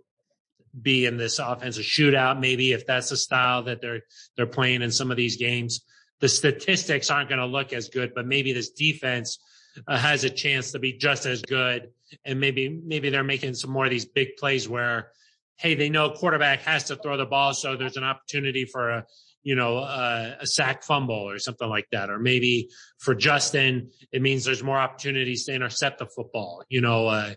[0.80, 4.02] be in this offensive shootout, maybe if that's the style that they're
[4.36, 5.86] they're playing in some of these games,
[6.20, 8.12] the statistics aren't going to look as good.
[8.13, 9.39] But maybe this defense
[9.88, 11.92] uh, has a chance to be just as good,
[12.26, 15.13] and maybe maybe they're making some more of these big plays where,
[15.56, 19.06] hey, they know quarterback has to throw the ball, so there's an opportunity for a
[19.49, 22.12] you know, uh, a sack fumble or something like that.
[22.12, 26.62] Or maybe for Justin, it means there's more opportunities to intercept the football.
[26.69, 27.33] You know, uh,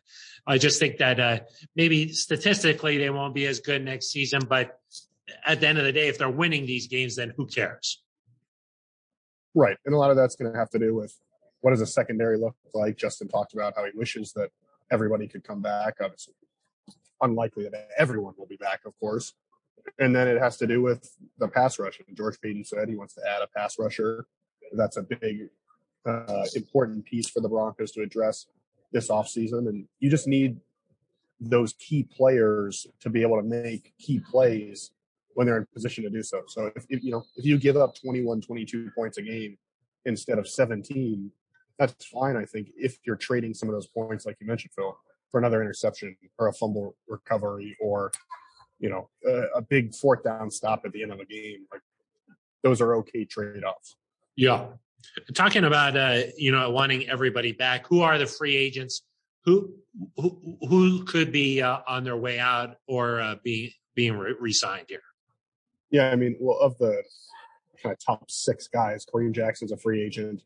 [0.46, 1.38] I just think that uh,
[1.74, 4.78] maybe statistically they won't be as good next season, but
[5.46, 8.02] at the end of the day, if they're winning these games, then who cares?
[9.54, 9.78] Right.
[9.86, 11.18] And a lot of that's going to have to do with
[11.62, 12.98] what does a secondary look like?
[12.98, 14.50] Justin talked about how he wishes that
[14.90, 15.94] everybody could come back.
[15.98, 16.34] Obviously,
[17.22, 19.32] unlikely that everyone will be back, of course.
[19.98, 21.08] And then it has to do with
[21.38, 22.00] the pass rush.
[22.06, 24.26] And George Paton said he wants to add a pass rusher.
[24.72, 25.48] That's a big,
[26.06, 28.46] uh, important piece for the Broncos to address
[28.92, 29.68] this offseason.
[29.68, 30.58] And you just need
[31.40, 34.92] those key players to be able to make key plays
[35.34, 36.42] when they're in position to do so.
[36.46, 39.58] So if, if, you know if you give up 21, 22 points a game
[40.04, 41.30] instead of 17,
[41.78, 42.36] that's fine.
[42.36, 44.96] I think if you're trading some of those points, like you mentioned, Phil,
[45.30, 48.12] for another interception or a fumble recovery or
[48.82, 51.80] you know a, a big fourth down stop at the end of a game, like
[52.62, 53.96] those are okay trade offs.
[54.36, 54.66] Yeah.
[55.34, 59.02] Talking about uh, you know wanting everybody back, who are the free agents?
[59.44, 59.74] Who
[60.16, 64.86] who, who could be uh, on their way out or uh, being being re- signed
[64.88, 65.02] here?
[65.90, 67.02] Yeah, I mean, well, of the
[67.82, 70.42] kind of top six guys, Kareem Jackson's a free agent.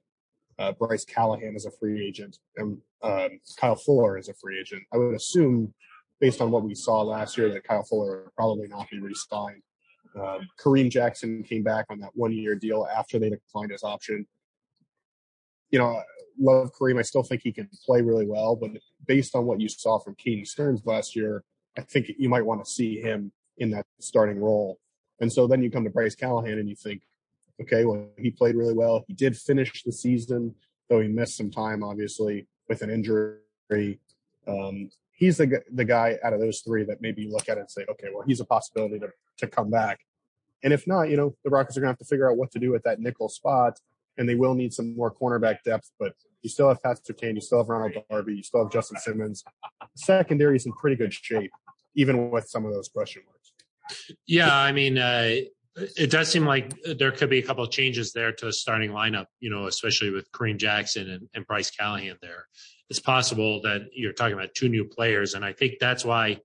[0.58, 4.82] Uh, Bryce Callahan is a free agent, and um, Kyle Fuller is a free agent.
[4.92, 5.74] I would assume,
[6.20, 9.62] based on what we saw last year, that Kyle Fuller will probably not be re-signed.
[10.18, 14.26] Um, Kareem Jackson came back on that one-year deal after they declined his option.
[15.70, 16.02] You know,
[16.38, 16.98] love Kareem.
[16.98, 18.70] I still think he can play really well, but
[19.06, 21.44] based on what you saw from Caden Sterns last year,
[21.76, 24.78] I think you might want to see him in that starting role
[25.20, 27.02] and so then you come to Bryce Callahan and you think,
[27.60, 29.04] okay, well, he played really well.
[29.08, 30.54] He did finish the season,
[30.88, 34.00] though he missed some time, obviously, with an injury.
[34.46, 37.60] Um, he's the the guy out of those three that maybe you look at it
[37.60, 39.98] and say, okay, well, he's a possibility to to come back.
[40.62, 42.50] And if not, you know, the Rockets are going to have to figure out what
[42.52, 43.78] to do at that nickel spot,
[44.16, 45.90] and they will need some more cornerback depth.
[45.98, 48.98] But you still have Pat Surtain, you still have Ronald Darby, you still have Justin
[48.98, 49.44] Simmons.
[49.96, 51.50] Secondary is in pretty good shape,
[51.94, 53.52] even with some of those question marks.
[54.26, 55.36] Yeah, I mean, uh,
[55.76, 58.90] it does seem like there could be a couple of changes there to the starting
[58.90, 62.46] lineup, you know, especially with Kareem Jackson and, and Bryce Callahan there.
[62.88, 65.34] It's possible that you're talking about two new players.
[65.34, 66.40] And I think that's why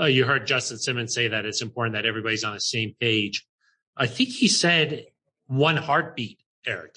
[0.00, 3.46] uh, you heard Justin Simmons say that it's important that everybody's on the same page.
[3.96, 5.06] I think he said
[5.46, 6.96] one heartbeat, Aric.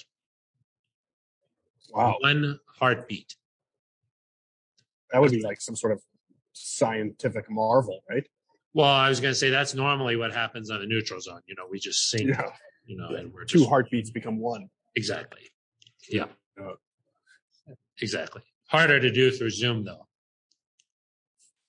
[1.90, 2.16] Wow.
[2.20, 3.36] One heartbeat.
[5.12, 6.02] That would be like some sort of
[6.52, 8.26] scientific marvel, right?
[8.74, 11.40] Well, I was going to say that's normally what happens on the neutral zone.
[11.46, 12.42] You know, we just sing, yeah.
[12.86, 14.68] you know, and we're two just, heartbeats become one.
[14.94, 15.50] Exactly.
[16.08, 16.26] Yeah.
[18.00, 18.42] Exactly.
[18.70, 20.06] Harder to do through Zoom, though.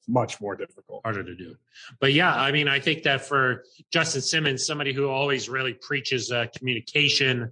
[0.08, 1.02] Much more difficult.
[1.04, 1.56] Harder to do.
[2.00, 6.32] But yeah, I mean, I think that for Justin Simmons, somebody who always really preaches
[6.32, 7.52] uh, communication,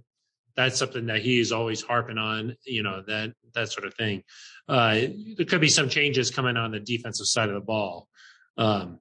[0.54, 4.22] that's something that he's always harping on, you know, that that sort of thing.
[4.68, 5.00] Uh,
[5.36, 8.08] there could be some changes coming on the defensive side of the ball.
[8.56, 9.00] Um,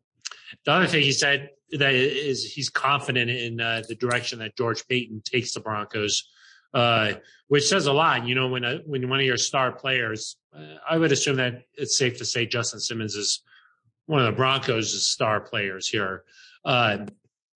[0.65, 4.88] the other thing he said that is he's confident in uh, the direction that George
[4.88, 6.27] Paton takes the Broncos,
[6.73, 7.13] uh,
[7.47, 8.27] which says a lot.
[8.27, 11.63] You know, when a, when one of your star players, uh, I would assume that
[11.75, 13.41] it's safe to say Justin Simmons is
[14.05, 16.23] one of the Broncos' star players here.
[16.65, 17.05] Uh,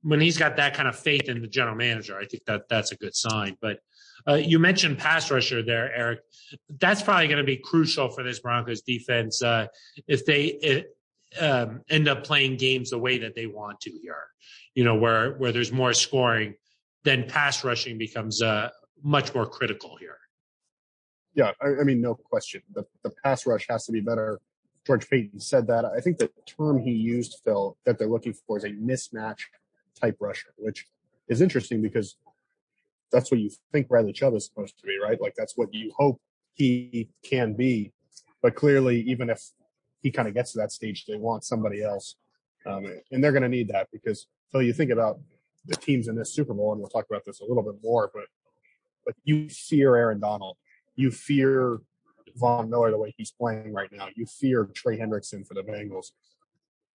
[0.02, 2.92] when he's got that kind of faith in the general manager, I think that that's
[2.92, 3.58] a good sign.
[3.62, 3.80] But
[4.28, 6.58] uh, you mentioned pass rusher there, Aric.
[6.80, 9.42] That's probably going to be crucial for this Broncos defense.
[9.42, 9.68] Uh,
[10.08, 10.86] if they if,
[11.40, 14.16] um, end up playing games the way that they want to here.
[14.76, 16.56] You know, where where there's more scoring,
[17.04, 18.70] then pass rushing becomes uh,
[19.04, 20.18] much more critical here.
[21.36, 22.62] Yeah, I, I mean, no question.
[22.74, 24.40] The the pass rush has to be better.
[24.86, 25.86] George Paton said that.
[25.86, 29.40] I think the term he used, Phil, that they're looking for is a mismatch
[30.00, 30.88] type rusher, which
[31.28, 32.18] is interesting because
[33.12, 35.22] that's what you think Bradley Chubb is supposed to be, right?
[35.22, 36.20] Like that's what you hope
[36.54, 37.94] he can be.
[38.42, 39.42] But clearly, even if
[40.02, 42.16] he kind of gets to that stage, they want somebody else.
[42.66, 45.20] Um, and they're going to need that because, so you think about
[45.66, 48.12] the teams in this Super Bowl, and we'll talk about this a little bit more,
[48.14, 48.26] but
[49.06, 50.58] but you fear Aaron Donald.
[50.96, 51.80] You fear
[52.36, 54.08] Von Miller the way he's playing right now.
[54.16, 56.12] You fear Trey Hendrickson for the Bengals.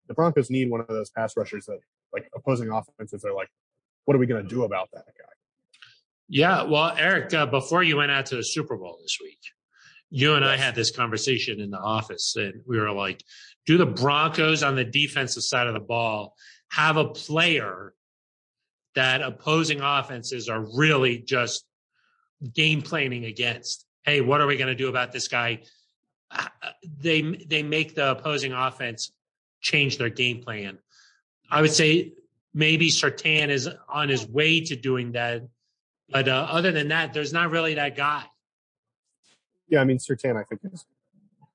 [0.07, 1.79] The Broncos need one of those pass rushers that,
[2.13, 3.49] like, opposing offenses are like,
[4.05, 5.25] what are we going to do about that guy?
[6.29, 9.39] Yeah, well, Aric, uh, before you went out to the Super Bowl this week,
[10.09, 13.21] you and I had this conversation in the office, and we were like,
[13.65, 16.33] do the Broncos on the defensive side of the ball
[16.69, 17.93] have a player
[18.95, 21.65] that opposing offenses are really just
[22.53, 23.85] game planning against?
[24.03, 25.61] Hey, what are we going to do about this guy?
[26.99, 29.11] They they make the opposing offense
[29.61, 30.77] change their game plan.
[31.49, 32.13] I would say
[32.53, 35.47] maybe Surtain is on his way to doing that,
[36.09, 38.23] but uh, other than that, there's not really that guy.
[39.69, 40.85] Yeah, I mean, Surtain, I think, is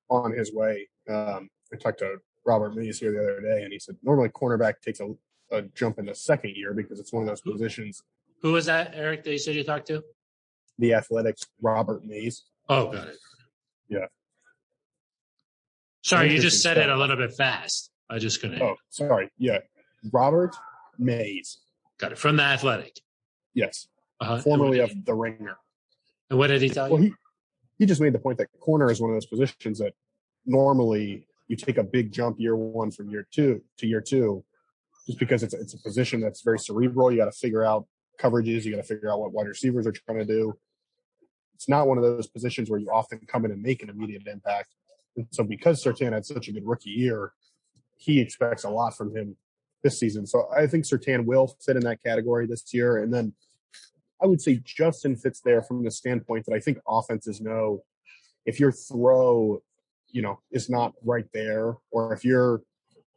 [0.09, 0.89] on his way.
[1.09, 4.81] Um, I talked to Robert Mays here the other day, and he said normally cornerback
[4.81, 5.15] takes a,
[5.51, 8.03] a jump in the second year because it's one of those positions.
[8.43, 10.03] Who was that, Aric, that you said you talked to?
[10.83, 12.43] The Athletic's, Robert Mays.
[12.69, 13.17] Oh, got it.
[13.89, 14.07] Yeah.
[16.03, 17.93] Sorry, you just said it a little bit fast.
[18.11, 18.61] I just couldn't.
[18.61, 19.31] Oh, sorry.
[19.39, 19.59] Yeah.
[20.13, 20.57] Robert
[20.99, 21.59] Mays.
[21.99, 22.19] Got it.
[22.19, 22.99] From the athletic.
[23.55, 23.87] Yes.
[24.21, 24.41] Uh-huh.
[24.41, 25.57] Formerly of The Ringer.
[26.31, 26.95] and what did he tell you?
[26.95, 27.13] Well, he,
[27.79, 29.93] he just made the point that corner is one of those positions that
[30.45, 34.43] normally you take a big jump year one from year two to year two,
[35.07, 37.13] just because it's, it's a position that's very cerebral.
[37.13, 37.87] You got to figure out
[38.21, 38.65] coverages.
[38.65, 40.59] You got to figure out what wide receivers are trying to do.
[41.55, 44.27] It's not one of those positions where you often come in and make an immediate
[44.27, 44.75] impact.
[45.17, 47.33] And so because Surtain had such a good rookie year,
[47.99, 49.37] he expects a lot from him
[49.83, 50.27] this season.
[50.27, 52.99] So I think Surtain will fit in that category this year.
[53.03, 53.35] And then
[54.23, 57.83] I would say Justin fits there from the standpoint that I think offenses know
[58.47, 59.63] if your throw,
[60.11, 62.63] you know, is not right there, or if you're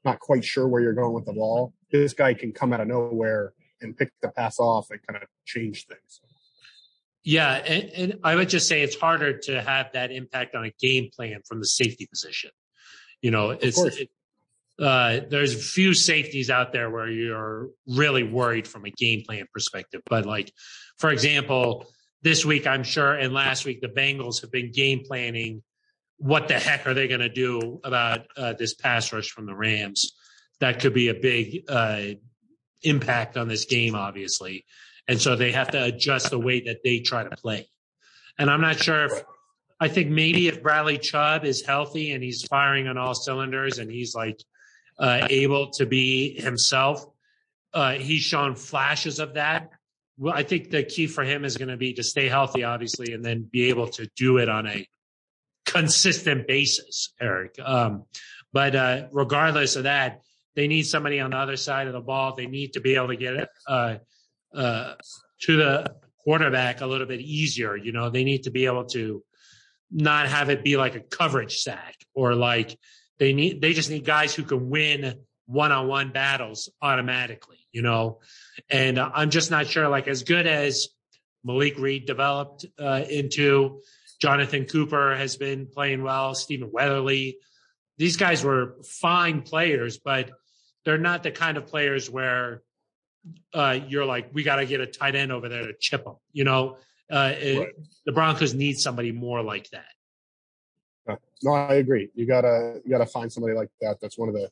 [0.03, 2.87] not quite sure where you're going with the ball, this guy can come out of
[2.87, 6.21] nowhere and pick the pass off and kind of change things.
[7.25, 10.71] Yeah, and, and I would just say it's harder to have that impact on a
[10.79, 12.51] game plan from the safety position.
[13.21, 14.09] You know, it's it,
[14.79, 20.01] uh, there's few safeties out there where you're really worried from a game plan perspective.
[20.07, 20.53] But like,
[20.99, 21.87] for example,
[22.21, 25.63] this week I'm sure, and last week the Bengals have been game planning.
[26.17, 29.55] What the heck are they going to do about uh, this pass rush from the
[29.55, 30.13] Rams?
[30.59, 32.03] That could be a big uh,
[32.83, 34.63] impact on this game, obviously.
[35.07, 37.67] And so they have to adjust the way that they try to play.
[38.37, 39.23] And I'm not sure if
[39.79, 43.91] I think maybe if Bradley Chubb is healthy and he's firing on all cylinders and
[43.91, 44.41] he's like
[44.97, 47.05] uh, able to be himself,
[47.73, 49.69] uh, he's shown flashes of that.
[50.17, 53.13] Well, I think the key for him is going to be to stay healthy, obviously,
[53.13, 54.87] and then be able to do it on a
[55.65, 57.59] consistent basis, Aric.
[57.59, 58.05] Um,
[58.53, 60.21] but uh, regardless of that,
[60.55, 62.33] they need somebody on the other side of the ball.
[62.33, 63.95] They need to be able to get it uh,
[64.55, 64.93] uh,
[65.41, 67.75] to the quarterback a little bit easier.
[67.75, 69.23] You know, they need to be able to
[69.91, 72.77] not have it be like a coverage sack or like
[73.19, 73.61] they need.
[73.61, 75.15] They just need guys who can win
[75.45, 77.59] one-on-one battles automatically.
[77.71, 78.19] You know,
[78.69, 79.87] and I'm just not sure.
[79.89, 80.87] Like as good as
[81.43, 83.81] Malik Reed developed uh, into,
[84.21, 86.33] Jonathan Cooper has been playing well.
[86.33, 87.37] Stephen Weatherly,
[87.97, 90.31] these guys were fine players, but
[90.85, 92.61] they're not the kind of players where
[93.53, 96.15] uh, you're like, we got to get a tight end over there to chip them.
[96.33, 96.77] You know,
[97.11, 97.73] uh, it, Right.
[98.05, 99.85] the Broncos need somebody more like that.
[101.43, 102.09] No, I agree.
[102.15, 103.97] You gotta you gotta find somebody like that.
[104.01, 104.49] That's one of the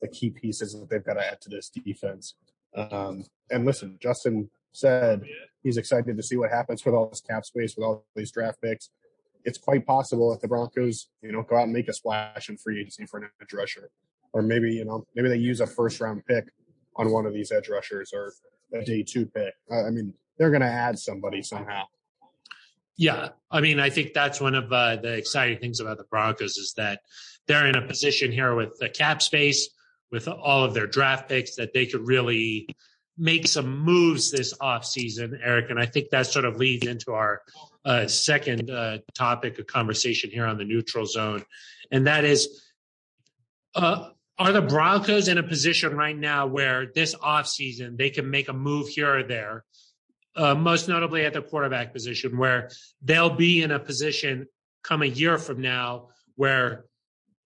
[0.00, 2.34] the key pieces that they've got to add to this defense.
[2.76, 5.22] Um, and listen, Justin said
[5.62, 8.60] he's excited to see what happens with all this cap space, with all these draft
[8.62, 8.90] picks.
[9.44, 12.58] It's quite possible that the Broncos, you know, go out and make a splash in
[12.58, 13.90] free agency for an edge rusher,
[14.32, 16.44] or maybe you know maybe they use a first round pick
[16.98, 18.32] on one of these edge rushers or
[18.74, 19.54] a day two pick.
[19.72, 21.84] I mean, they're going to add somebody somehow.
[22.96, 26.56] Yeah, I mean, I think that's one of uh, the exciting things about the Broncos
[26.56, 27.00] is that
[27.46, 29.70] they're in a position here with the cap space,
[30.10, 32.68] with all of their draft picks, that they could really
[33.16, 35.70] make some moves this offseason, Aric.
[35.70, 37.42] And I think that sort of leads into our
[37.84, 41.44] uh, second uh, topic of conversation here on the neutral zone,
[41.92, 42.64] and that is.
[44.38, 48.52] Are the Broncos in a position right now where this offseason they can make a
[48.52, 49.64] move here or there
[50.36, 52.70] uh, most notably at the quarterback position, where
[53.02, 54.46] they'll be in a position
[54.82, 56.84] come a year from now where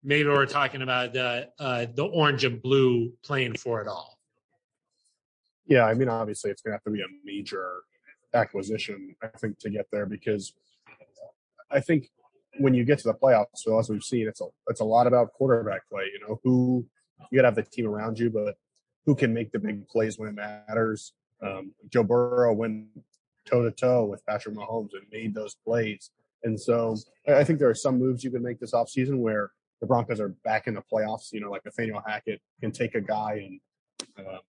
[0.02, 4.18] maybe we're talking about the uh, the orange and blue playing for it all.
[5.66, 7.80] Yeah, I mean, obviously, it's going to have to be a major
[8.34, 10.52] acquisition, I think, to get there because
[11.70, 12.10] I think
[12.58, 15.06] when you get to the playoffs, so as we've seen, it's a it's a lot
[15.06, 16.04] about quarterback play.
[16.12, 16.86] You know, who
[17.30, 18.56] you got to have the team around you, but
[19.06, 21.12] who can make the big plays when it matters.
[21.42, 22.86] Um, Joe Burrow went
[23.46, 26.10] toe to toe with Patrick Mahomes and made those plays,
[26.42, 26.96] and so
[27.28, 30.30] I think there are some moves you can make this offseason where the Broncos are
[30.44, 31.32] back in the playoffs.
[31.32, 33.48] You know, like Nathaniel Hackett can take a guy
[34.16, 34.40] and um,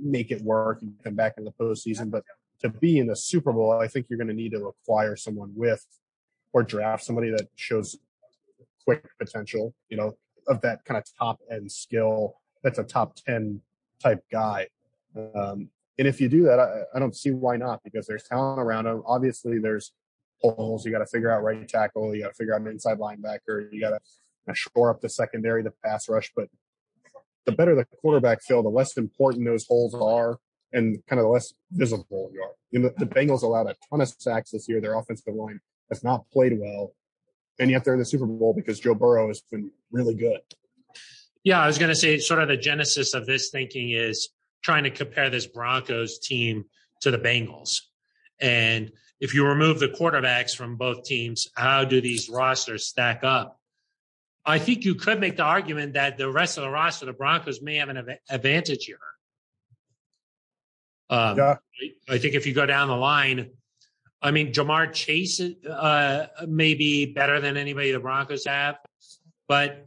[0.00, 2.10] make it work and come back in the postseason.
[2.10, 2.24] But
[2.60, 5.52] to be in the Super Bowl, I think you're going to need to acquire someone
[5.54, 5.84] with
[6.54, 7.98] or draft somebody that shows
[8.84, 12.36] quick potential, you know, of that kind of top end skill.
[12.62, 13.60] That's a top 10
[14.00, 14.68] type guy.
[15.16, 18.60] Um, and if you do that, I, I don't see why not because there's talent
[18.60, 19.02] around him.
[19.04, 19.92] Obviously, there's
[20.40, 20.86] holes.
[20.86, 22.14] You got to figure out right tackle.
[22.14, 23.72] You got to figure out an inside linebacker.
[23.72, 26.32] You got to shore up the secondary, the pass rush.
[26.34, 26.48] But
[27.46, 30.38] the better the quarterback feel, the less important those holes are
[30.72, 32.52] and kind of the less visible you are.
[32.70, 34.80] You know, the Bengals allowed a ton of sacks this year.
[34.80, 35.60] Their offensive line
[35.94, 36.94] has not played well.
[37.58, 40.40] And yet they're in the Super Bowl because Joe Burrow has been really good.
[41.44, 44.30] Yeah, I was going to say sort of the genesis of this thinking is
[44.62, 46.64] trying to compare this Broncos team
[47.02, 47.80] to the Bengals.
[48.40, 48.90] And
[49.20, 53.60] if you remove the quarterbacks from both teams, how do these rosters stack up?
[54.44, 57.62] I think you could make the argument that the rest of the roster, the Broncos
[57.62, 58.98] may have an advantage here.
[61.08, 61.56] Um, yeah.
[62.08, 63.50] I think if you go down the line,
[64.24, 68.76] I mean, Ja'Marr Chase uh, may be better than anybody the Broncos have,
[69.46, 69.86] but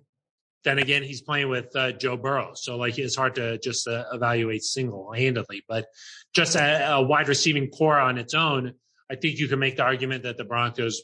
[0.64, 4.04] then again, he's playing with uh, Joe Burrow, so like it's hard to just uh,
[4.14, 5.64] evaluate single handedly.
[5.68, 5.88] But
[6.36, 8.74] just a, a, wide receiving corps on its own,
[9.10, 11.02] I think you can make the argument that the Broncos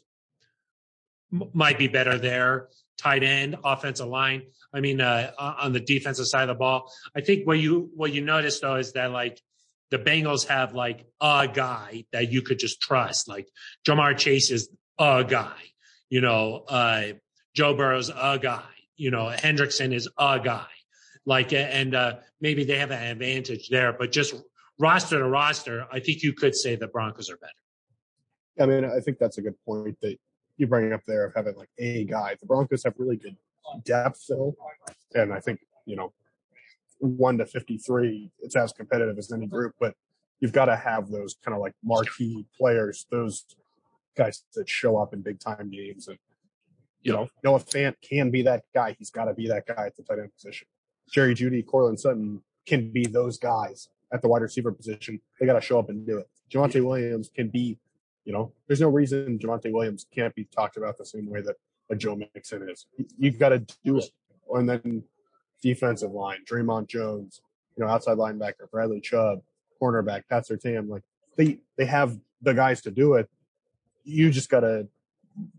[1.33, 2.67] m- might be better there.
[2.99, 4.43] Tight end, offensive line.
[4.71, 8.13] I mean, uh, on the defensive side of the ball, I think what you what
[8.13, 9.41] you notice though is that like
[9.93, 13.27] the Bengals have like a guy that you could just trust.
[13.27, 13.47] Like
[13.87, 15.53] Ja'Marr Chase is a guy.
[16.09, 17.09] You know, uh,
[17.55, 18.63] Joe Burrow's a guy.
[18.97, 20.65] You know, Hendrickson is a guy.
[21.27, 24.33] Like, and uh, maybe they have an advantage there, but just
[24.79, 27.53] roster to roster, I think you could say the Broncos are better.
[28.59, 30.17] I mean, I think that's a good point that
[30.57, 32.35] you bring up there of having like a guy.
[32.39, 33.37] The Broncos have really good
[33.85, 34.55] depth, though,
[35.13, 36.13] and I think you know
[37.03, 39.93] one to 53, it's as competitive as any group, but
[40.39, 43.45] you've got to have those kind of like marquee players, those
[44.15, 46.07] guys that show up in big time games.
[46.07, 46.17] And,
[47.01, 48.95] you know, Noah Fant can be that guy.
[48.97, 50.67] He's got to be that guy at the tight end position.
[51.11, 55.19] Jerry Jeudy, Courtland Sutton can be those guys at the wide receiver position.
[55.39, 56.29] They got to show up and do it.
[56.51, 57.77] Javonte Williams can be,
[58.25, 61.55] you know, there's no reason Javonte Williams can't be talked about the same way that
[61.89, 62.85] a Joe Mixon is.
[63.17, 64.09] You've got to do it.
[64.53, 65.03] And then
[65.63, 67.41] defensive line, Dre'Mont Jones,
[67.75, 69.39] you know, outside linebacker, Bradley Chubb,
[69.81, 71.01] cornerback, Pat Surtain, like
[71.37, 73.27] they they have the guys to do it.
[74.03, 74.87] You just got to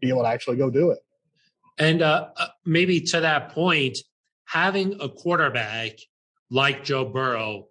[0.01, 0.99] be able to actually go do it.
[1.79, 3.99] And uh, uh, maybe to that point,
[4.45, 5.99] having a quarterback
[6.51, 7.67] like Joe Burrow,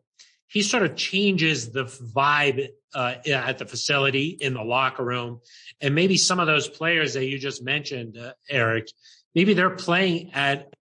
[0.47, 5.39] he sort of changes the vibe uh, at the facility in the locker room,
[5.81, 8.89] and maybe some of those players that you just mentioned, uh, Aric,
[9.33, 10.73] maybe they're playing at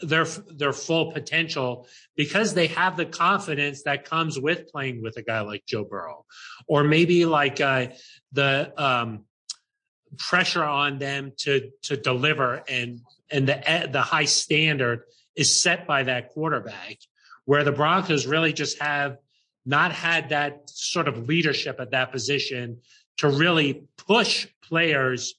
[0.00, 1.86] their their full potential
[2.16, 6.24] because they have the confidence that comes with playing with a guy like Joe Burrow,
[6.66, 7.88] or maybe like uh,
[8.32, 9.24] the um,
[10.18, 15.02] pressure on them to to deliver and and the the high standard
[15.36, 16.98] is set by that quarterback,
[17.44, 19.18] where the Broncos really just have
[19.66, 22.78] not had that sort of leadership at that position
[23.18, 25.34] to really push players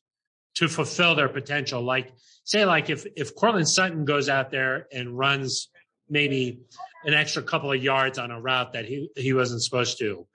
[0.56, 1.82] to fulfill their potential.
[1.82, 5.70] Like say like if if Courtland Sutton goes out there and runs
[6.10, 6.60] maybe
[7.06, 10.28] an extra couple of yards on a route that he he wasn't supposed to,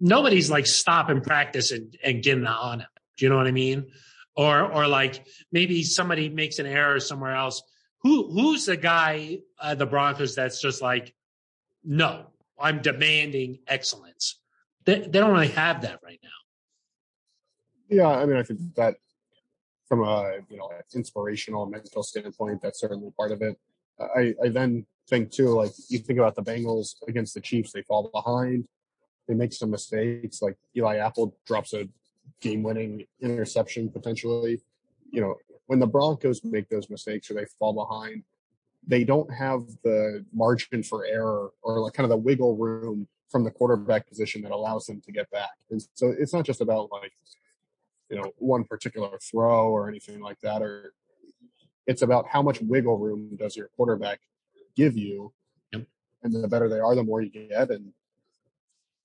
[0.00, 2.88] nobody's like stopping practice and, and getting on him.
[3.16, 3.90] Do you know what I mean?
[4.36, 7.62] Or or like maybe somebody makes an error somewhere else.
[8.02, 11.14] Who who's the guy uh, the Broncos that's just like,
[11.84, 12.26] no,
[12.58, 14.40] I'm demanding excellence.
[14.84, 16.28] They they don't really have that right now.
[17.88, 18.96] Yeah, I mean, I think that
[19.88, 23.58] from a you know inspirational mental standpoint, that's certainly part of it.
[24.00, 27.82] I, I then think too, like you think about the Bengals against the Chiefs, they
[27.82, 28.66] fall behind,
[29.28, 30.42] they make some mistakes.
[30.42, 31.88] Like Eli Apple drops a
[32.40, 34.60] game-winning interception potentially.
[35.10, 38.24] You know, when the Broncos make those mistakes or they fall behind,
[38.86, 43.44] they don't have the margin for error or like kind of the wiggle room from
[43.44, 45.50] the quarterback position that allows them to get back.
[45.70, 47.12] And so it's not just about like
[48.14, 50.92] you know one particular throw or anything like that or
[51.86, 54.20] it's about how much wiggle room does your quarterback
[54.76, 55.32] give you
[55.72, 55.84] yep.
[56.22, 57.92] and the better they are the more you get and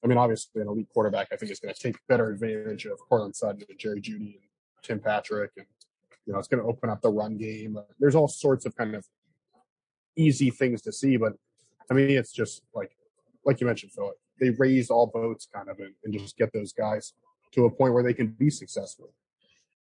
[0.04, 3.00] i mean obviously an elite quarterback i think is going to take better advantage of
[3.10, 4.50] Courtland Sutton and Jerry Jeudy and
[4.84, 5.66] Tim Patrick and
[6.26, 8.96] you know it's going to open up the run game there's all sorts of kind
[8.96, 9.06] of
[10.16, 11.34] easy things to see but
[11.90, 12.92] I mean it's just like
[13.46, 16.72] like you mentioned Phil they raise all boats kind of and, and just get those
[16.72, 17.14] guys
[17.54, 19.14] to a point where they can be successful.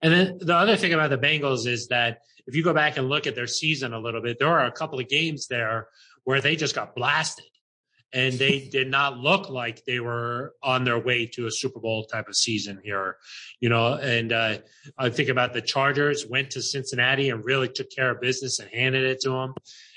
[0.03, 3.09] And then the other thing about the Bengals is that if you go back and
[3.09, 5.89] look at their season a little bit, there are a couple of games there
[6.25, 7.45] where they just got blasted
[8.12, 12.05] and they did not look like they were on their way to a Super Bowl
[12.05, 13.16] type of season here,
[13.61, 13.95] you know.
[13.95, 14.59] And uh,
[14.97, 18.71] I think about the Chargers went to Cincinnati and really took care of business and
[18.71, 19.55] handed it to them.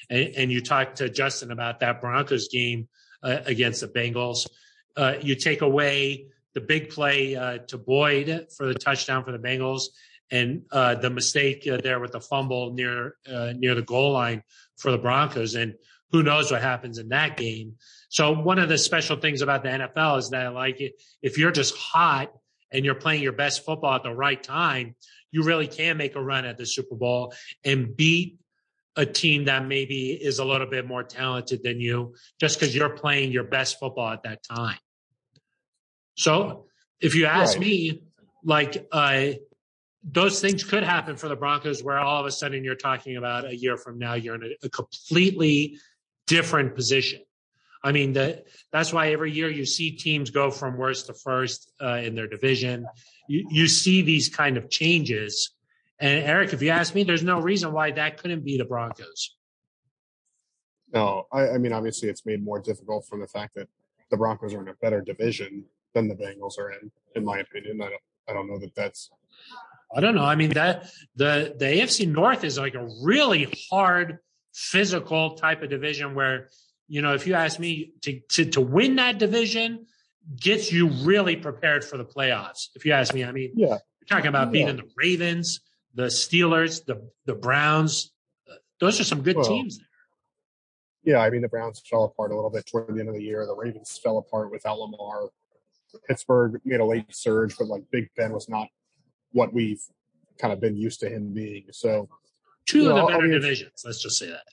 [0.09, 2.87] And, and you talked to Justin about that Broncos game
[3.23, 4.47] uh, against the Bengals.
[4.97, 9.39] Uh, you take away the big play uh, to Boyd for the touchdown for the
[9.39, 9.83] Bengals,
[10.31, 14.43] and uh, the mistake uh, there with the fumble near uh, near the goal line
[14.77, 15.55] for the Broncos.
[15.55, 15.75] And
[16.11, 17.75] who knows what happens in that game?
[18.09, 20.81] So one of the special things about the NFL is that like
[21.21, 22.33] if you're just hot
[22.71, 24.95] and you're playing your best football at the right time,
[25.31, 27.33] you really can make a run at the Super Bowl
[27.63, 28.37] and beat
[28.97, 32.89] a team that maybe is a little bit more talented than you just because you're
[32.89, 34.77] playing your best football at that time.
[36.15, 36.65] So
[36.99, 37.67] if you ask Right.
[37.67, 38.03] me,
[38.43, 39.33] like uh,
[40.03, 43.45] those things could happen for the Broncos, where all of a sudden you're talking about
[43.45, 45.77] a year from now you're in a, a completely
[46.27, 47.21] different position.
[47.83, 51.71] I mean, the, that's why every year you see teams go from worst to first
[51.81, 52.85] uh, in their division.
[53.27, 55.51] You, you see these kind of changes.
[55.99, 59.35] And Aric, if you ask me, there's no reason why that couldn't be the Broncos.
[60.93, 63.67] No, I, I mean, obviously, it's made more difficult from the fact that
[64.09, 66.91] the Broncos are in a better division than the Bengals are in.
[67.15, 69.09] In my opinion, I don't, I don't know that that's
[69.93, 70.23] I don't know.
[70.23, 74.19] I mean, that the the AFC North is like a really hard,
[74.53, 76.49] physical type of division where,
[76.87, 79.85] you know, if you ask me to to, to win that division,
[80.39, 82.69] gets you really prepared for the playoffs.
[82.75, 83.67] If you ask me, I mean, yeah.
[83.67, 84.83] you're talking about beating Yeah.
[84.83, 85.59] the Ravens,
[85.93, 88.13] the Steelers, the the Browns.
[88.79, 89.79] Those are some good Well, teams.
[91.03, 93.23] Yeah, I mean the Browns fell apart a little bit toward the end of the
[93.23, 93.45] year.
[93.45, 95.29] The Ravens fell apart without Lamar.
[96.07, 98.67] Pittsburgh made a late surge, but like Big Ben was not
[99.31, 99.81] what we've
[100.39, 101.65] kind of been used to him being.
[101.71, 102.09] So
[102.65, 103.81] Two of the I better mean, divisions.
[103.83, 104.43] Let's just say that.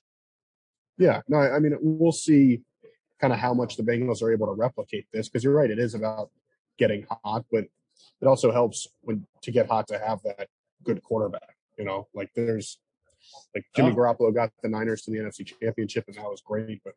[0.98, 2.62] yeah, no, I mean we'll see
[3.20, 5.78] kind of how much the Bengals are able to replicate this because you're right, it
[5.78, 6.30] is about
[6.78, 7.64] getting hot, but
[8.20, 10.48] it also helps when to get hot to have that
[10.84, 11.56] good quarterback.
[11.78, 12.78] You know, like there's
[13.54, 13.94] like Jimmy Oh.
[13.94, 16.80] Garoppolo got the Niners to the NFC Championship, and that was great.
[16.84, 16.94] But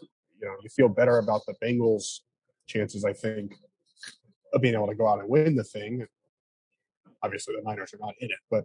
[0.00, 2.20] you know, you feel better about the Bengals'
[2.66, 3.54] chances, I think,
[4.52, 6.06] of being able to go out and win the thing.
[7.22, 8.64] Obviously, the Niners are not in it, but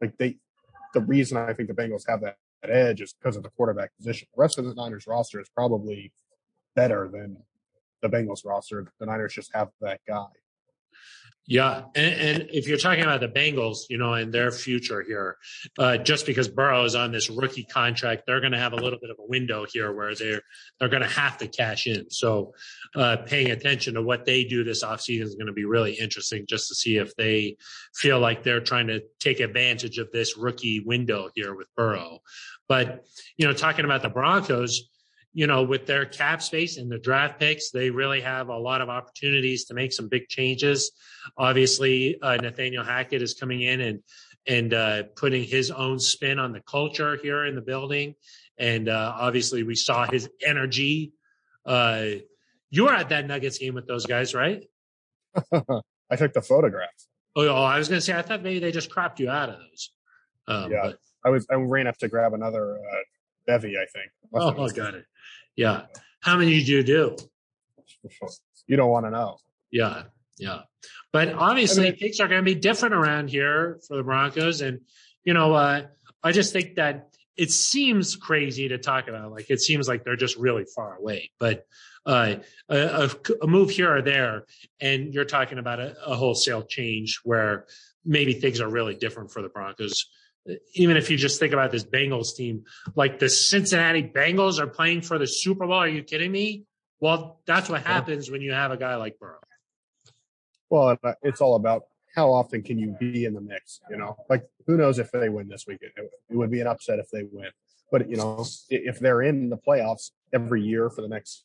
[0.00, 0.36] like they,
[0.94, 3.96] the reason I think the Bengals have that, that edge is because of the quarterback
[3.96, 4.28] position.
[4.34, 6.12] The rest of the Niners roster is probably
[6.76, 7.36] better than
[8.02, 8.86] the Bengals roster.
[9.00, 10.26] The Niners just have that guy.
[11.50, 15.38] Yeah, and, and if you're talking about the Bengals, you know, and their future here,
[15.78, 18.98] uh, just because Burrow is on this rookie contract, they're going to have a little
[19.00, 20.42] bit of a window here where they're
[20.78, 22.10] they're going to have to cash in.
[22.10, 22.52] So,
[22.94, 26.44] uh, paying attention to what they do this offseason is going to be really interesting,
[26.46, 27.56] just to see if they
[27.94, 32.18] feel like they're trying to take advantage of this rookie window here with Burrow.
[32.68, 33.06] But
[33.38, 34.90] you know, talking about the Broncos,
[35.34, 38.80] you know, with their cap space and the draft picks, they really have a lot
[38.80, 40.90] of opportunities to make some big changes.
[41.36, 44.02] Obviously, uh, Nathaniel Hackett is coming in and
[44.46, 48.14] and uh, putting his own spin on the culture here in the building.
[48.58, 51.12] And uh, obviously, we saw his energy.
[51.66, 52.04] Uh,
[52.70, 54.64] you were at that Nuggets game with those guys, right?
[55.52, 56.88] I took the photograph.
[57.36, 59.50] Oh, oh, I was going to say, I thought maybe they just cropped you out
[59.50, 59.90] of those.
[60.46, 60.80] Um, Yeah.
[60.84, 62.96] but- I was I ran up to grab another uh,
[63.48, 63.76] bevy.
[63.76, 64.12] I think.
[64.32, 65.04] Oh, been- got it.
[65.56, 65.86] Yeah.
[66.20, 67.16] How many did you do?
[68.66, 69.38] You don't want to know.
[69.70, 70.04] Yeah,
[70.38, 70.60] yeah.
[71.12, 74.60] But obviously, I mean- things are going to be different around here for the Broncos,
[74.60, 74.80] and
[75.24, 75.82] you know, uh,
[76.22, 79.32] I just think that it seems crazy to talk about.
[79.32, 81.66] Like it seems like they're just really far away, but
[82.06, 82.36] uh,
[82.68, 83.10] a, a,
[83.42, 84.44] a move here or there,
[84.80, 87.66] and you're talking about a, a wholesale change where
[88.04, 90.06] maybe things are really different for the Broncos.
[90.74, 95.02] Even if you just think about this Bengals team, like the Cincinnati Bengals are playing
[95.02, 95.76] for the Super Bowl.
[95.76, 96.64] Are you kidding me?
[97.00, 97.88] Well, that's what Yeah.
[97.88, 99.38] happens when you have a guy like Burrow.
[100.70, 101.84] Well, uh, it's all about
[102.14, 103.80] how often can you be in the mix.
[103.90, 105.92] You know, like who knows if they win this weekend?
[105.96, 107.50] It, it would be an upset if they win.
[107.90, 111.44] But you know, if they're in the playoffs every year for the next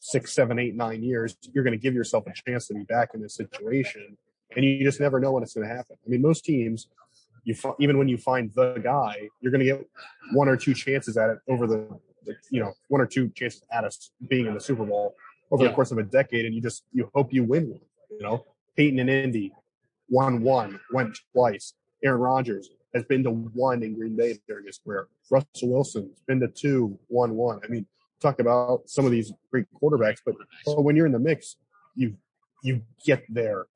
[0.00, 3.10] six, seven, eight, nine years, you're going to give yourself a chance to be back
[3.14, 4.16] in this situation,
[4.54, 5.96] and you just never know when it's going to happen.
[6.06, 6.88] I mean, most teams,
[7.48, 9.88] you even when you find the guy, you're going to get
[10.34, 11.88] one or two chances at it over the,
[12.26, 15.14] the you know, one or two chances at us being in the Super Bowl
[15.50, 15.70] over Yeah.
[15.70, 17.80] the course of a decade, and you just you hope you win one.
[18.10, 18.44] You know,
[18.76, 19.52] Peyton and Indy
[20.10, 21.72] won one, went twice.
[22.04, 25.08] Aaron Rodgers has been to one in Green Bay during his career.
[25.30, 27.60] Russell Wilson's been to two, one, one.
[27.64, 27.86] I mean,
[28.20, 30.34] talk about some of these great quarterbacks, but
[30.66, 31.56] well, when you're in the mix,
[31.94, 32.14] you
[32.62, 33.66] you get there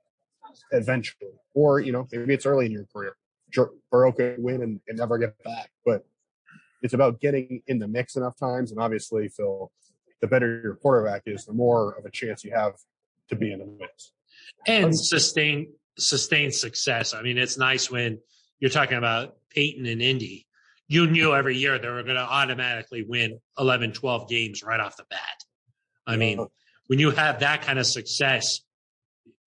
[0.72, 3.16] eventually, or you know maybe it's early in your career.
[3.90, 6.04] Burrow could win and, and never get back, but
[6.82, 8.72] it's about getting in the mix enough times.
[8.72, 9.70] And obviously, Phil,
[10.20, 12.74] the better your quarterback is, the more of a chance you have
[13.28, 14.12] to be in the mix.
[14.66, 17.14] and sustain sustain success.
[17.14, 18.18] I mean, it's nice when
[18.60, 20.46] you're talking about Peyton and Indy.
[20.88, 24.96] You knew every year they were going to automatically win 11, 12 games right off
[24.96, 25.44] the bat.
[26.06, 26.46] I mean,
[26.86, 28.60] when you have that kind of success,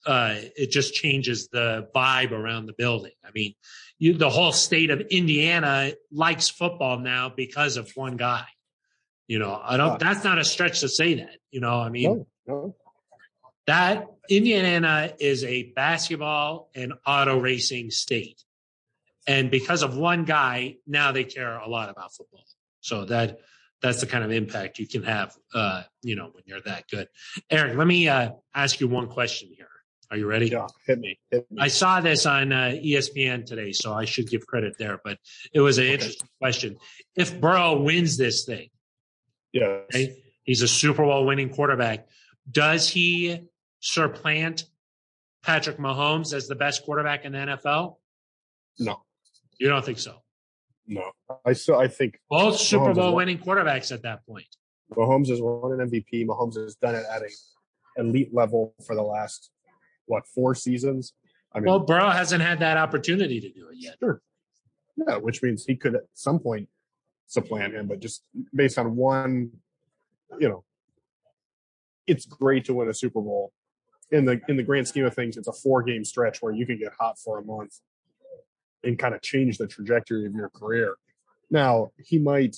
[0.06, 3.12] uh, it just changes the vibe around the building.
[3.24, 3.54] I mean,
[3.98, 8.46] you, the whole state of Indiana likes football now because of one guy.
[9.28, 10.00] You know, I don't.
[10.00, 11.38] That's not a stretch to say that.
[11.50, 12.76] You know, I mean, No, no,
[13.68, 18.44] that Indiana is a basketball and auto racing state.
[19.28, 22.44] And because of one guy, now they care a lot about football.
[22.82, 23.40] So that
[23.82, 27.08] that's the kind of impact you can have, uh, you know, when you're that good.
[27.52, 29.65] Aric, let me uh, ask you one question here.
[30.12, 30.48] Are you ready?
[30.50, 31.18] Yeah, hit me.
[31.32, 31.58] Hit me.
[31.60, 35.00] I saw this on uh, ESPN today, so I should give credit there.
[35.04, 35.18] But
[35.54, 35.94] it was an Okay.
[35.94, 36.78] interesting question.
[37.16, 38.70] If Burrow wins this thing,
[39.52, 39.82] yeah.
[39.94, 42.08] okay, he's a Super Bowl winning quarterback.
[42.50, 43.48] Does he
[43.80, 44.66] supplant
[45.44, 47.98] Patrick Mahomes as the best quarterback in the NFL?
[48.80, 49.04] No,
[49.60, 50.22] You don't think so?
[50.88, 51.12] no.
[51.44, 54.46] I still I think Both Super Mahomes Bowl winning quarterbacks at that point.
[54.96, 56.26] Mahomes has won an MVP.
[56.28, 57.30] Mahomes has done it at a
[57.98, 59.50] elite level for the last
[60.06, 61.14] what four seasons.
[61.54, 63.96] I mean, Well, Burrow hasn't had that opportunity to do it yet.
[64.00, 64.22] sure.
[64.98, 66.70] Yeah, which means he could at some point
[67.28, 69.52] supplant him, but just based on one,
[70.40, 70.64] you know,
[72.08, 73.52] it's great to win a Super Bowl.
[74.12, 76.66] In the in the grand scheme of things, it's a four game stretch where you
[76.66, 77.80] can get hot for a month
[78.84, 80.96] and kind of change the trajectory of your career.
[81.50, 82.56] Now he might,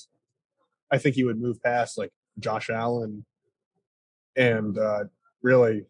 [0.90, 3.24] I think he would move past like Josh Allen
[4.36, 5.04] and uh,
[5.42, 5.86] really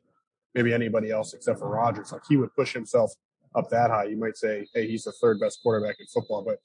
[0.59, 2.11] maybe anybody else except for Rodgers.
[2.11, 3.13] Like he would push himself
[3.55, 4.07] up that high.
[4.07, 6.59] You might say, hey, he's the third best quarterback in football, but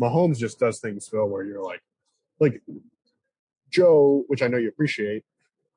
[0.00, 1.82] Mahomes just does things, Phil, where you're like,
[2.40, 2.62] like
[3.70, 5.24] Joe, which I know you appreciate.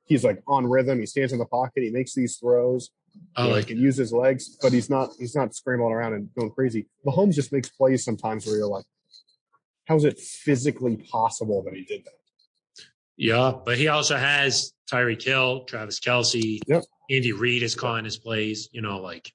[0.05, 0.99] He's like on rhythm.
[0.99, 1.83] He stands in the pocket.
[1.83, 2.91] He makes these throws.
[3.35, 6.33] I like he can use his legs, but he's not he's not scrambling around and
[6.33, 6.87] going crazy.
[7.05, 8.85] Mahomes just makes plays sometimes where you're like,
[9.85, 12.85] how is it physically possible that he did that?
[13.17, 16.83] Yeah, but he also has Tyreek Hill, Travis Kelce, Yep.
[17.11, 18.69] Andy Reid is calling his plays.
[18.71, 19.31] You know, like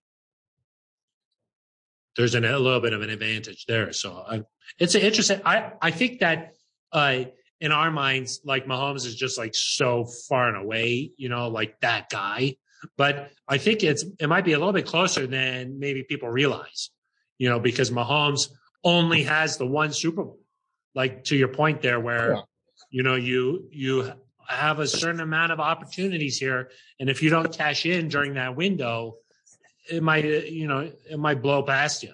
[2.17, 3.93] there's an, a little bit of an advantage there.
[3.93, 4.43] So I,
[4.79, 5.41] it's an interesting.
[5.45, 6.55] I I think that
[6.93, 7.25] uh,
[7.61, 11.13] in our minds, like Mahomes is just like so far and away.
[11.17, 12.57] You know, like that guy.
[12.97, 16.91] But I think it's it might be a little bit closer than maybe people realize.
[17.39, 18.49] You know, because Mahomes
[18.85, 20.39] only has the one Super Bowl.
[20.95, 22.41] Like to your point there, where Yeah.
[22.91, 24.13] you know you you
[24.49, 26.71] have a certain amount of opportunities here
[27.01, 29.17] and if you don't cash in during that window
[29.91, 32.13] it might uh, you know it might blow past you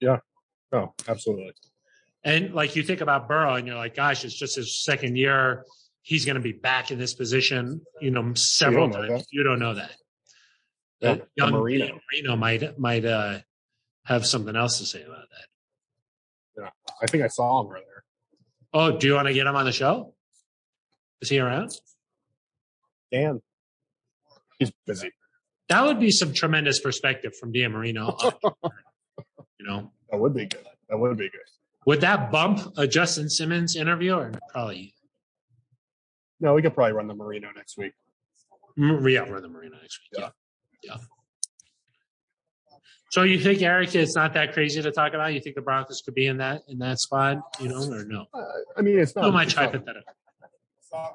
[0.00, 0.18] Yeah.
[0.72, 1.52] Oh, absolutely.
[2.24, 5.64] and like you think about burrow and you're like gosh it's just his second year
[6.02, 9.26] he's going to be back in this position you know several know times that.
[9.30, 9.92] you don't know that
[11.00, 11.98] Yeah, Uh, young Marino.
[12.12, 13.38] Marino might might uh
[14.04, 16.70] have something else to say about that
[17.02, 18.04] I think I saw him earlier.
[18.72, 20.14] oh do you want to get him on the show
[21.22, 21.70] is he around
[23.10, 23.40] Dan,
[24.58, 25.10] he's busy.
[25.68, 28.16] that would be some tremendous perspective from Dan Marino
[29.58, 30.66] you know That would be good.
[30.88, 31.40] That would be good.
[31.86, 34.94] Would that bump a Justin Simmons interview or probably
[36.40, 37.92] No, we could probably run the Marino next week.
[38.76, 40.20] Yeah, we're the Marino next week.
[40.22, 40.28] Yeah.
[40.82, 40.96] yeah.
[43.10, 45.34] So you think Aric it's not that crazy to talk about?
[45.34, 48.24] You think the Broncos could be in that in that spot, you know, or no?
[48.32, 48.40] Uh,
[48.76, 50.14] I mean, it's not Too much it's not- hypothetical.
[50.94, 51.08] Uh,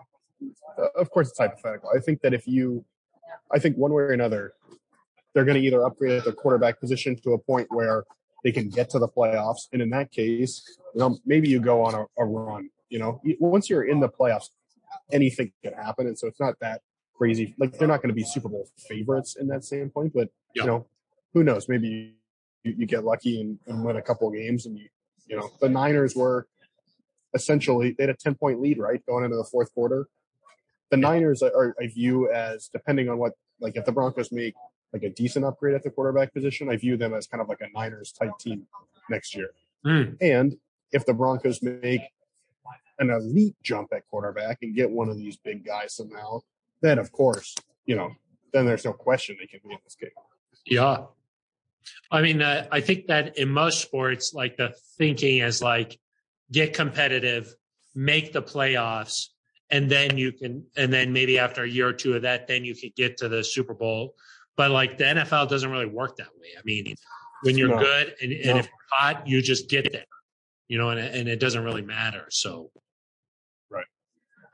[0.96, 1.90] of course it's hypothetical.
[1.96, 2.86] I think that if you,
[3.52, 4.54] I think one way or another,
[5.34, 8.04] they're going to either upgrade at the quarterback position to a point where
[8.44, 11.84] they can get to the playoffs, and in that case, you know, maybe you go
[11.84, 12.70] on a, a run.
[12.90, 14.50] You know, once you're in the playoffs,
[15.12, 16.82] anything can happen, and so it's not that
[17.16, 17.56] crazy.
[17.58, 20.64] Like they're not going to be Super Bowl favorites in that standpoint, but Yeah.
[20.64, 20.86] you know,
[21.34, 21.68] who knows?
[21.68, 22.16] Maybe
[22.64, 24.88] you, you get lucky and, and win a couple games, and you,
[25.28, 26.48] you know, the Niners were
[27.38, 30.08] essentially they had a 10 point lead right going into the fourth quarter
[30.92, 34.56] the niners are i view as depending on what like if the broncos make
[34.94, 37.62] like a decent upgrade at the quarterback position i view them as kind of like
[37.62, 38.60] a niners type team
[39.10, 39.50] next year
[39.86, 40.06] Hmm.
[40.22, 40.58] and
[40.92, 42.02] if the broncos make
[43.00, 46.40] an elite jump at quarterback and get one of these big guys somehow
[46.82, 48.10] then of course you know
[48.54, 50.10] then there's no question they can be in this game
[50.66, 51.06] Yeah.
[52.12, 55.98] I mean, uh, I think that in most sports, like the thinking is like
[56.52, 57.54] get competitive,
[57.96, 59.28] make the playoffs,
[59.70, 62.64] and then you can, and then maybe after a year or two of that, then
[62.64, 64.16] you could get to the Super Bowl.
[64.56, 66.50] But like the NFL doesn't really work that way.
[66.58, 66.96] I mean,
[67.44, 67.80] when you're No.
[67.80, 68.58] good and, and No.
[68.58, 70.06] if you're hot, you just get there,
[70.68, 72.26] you know, and, and it doesn't really matter.
[72.30, 72.72] So,
[73.70, 73.86] Right.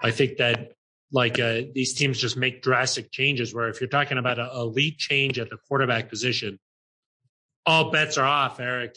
[0.01, 0.73] I think that
[1.11, 4.97] like uh, these teams just make drastic changes where if you're talking about an elite
[4.97, 6.59] change at the quarterback position,
[7.67, 8.95] all bets are off, Aric.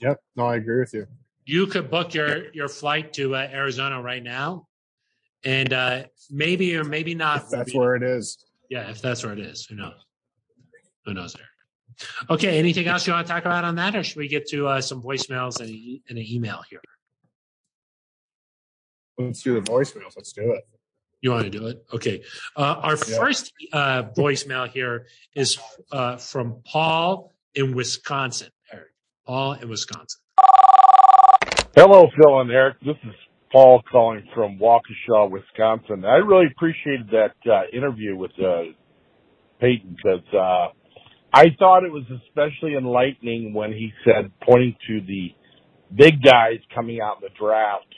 [0.00, 1.06] yep no i agree with you
[1.46, 4.66] You could book your your flight to uh, Arizona right now,
[5.44, 7.44] and uh, maybe or maybe not.
[7.44, 8.36] if that's where it is
[8.68, 9.94] yeah, if that's where it is, who knows?
[11.04, 12.28] Who knows, Aric?
[12.30, 14.66] Okay, anything else you want to talk about on that, or should we get to
[14.66, 16.80] uh, some voicemails and, e- and an email here?
[19.18, 20.66] let's do the voicemails let's do it
[21.22, 21.82] You want to do it?
[21.94, 22.22] Okay.
[22.54, 23.16] Uh, our Yeah.
[23.18, 25.58] first uh, voicemail here is
[25.90, 28.92] uh, from Paul in Wisconsin, Aric.
[29.26, 30.20] Paul in Wisconsin.
[31.78, 32.76] Hello, Phil and Aric.
[32.80, 33.14] This is
[33.52, 36.06] Paul calling from Waukesha, Wisconsin.
[36.06, 38.72] I really appreciated that uh, interview with uh,
[39.60, 40.68] Paton because uh,
[41.34, 45.34] I thought it was especially enlightening when he said, pointing to the
[45.94, 47.94] big guys coming out in the draft.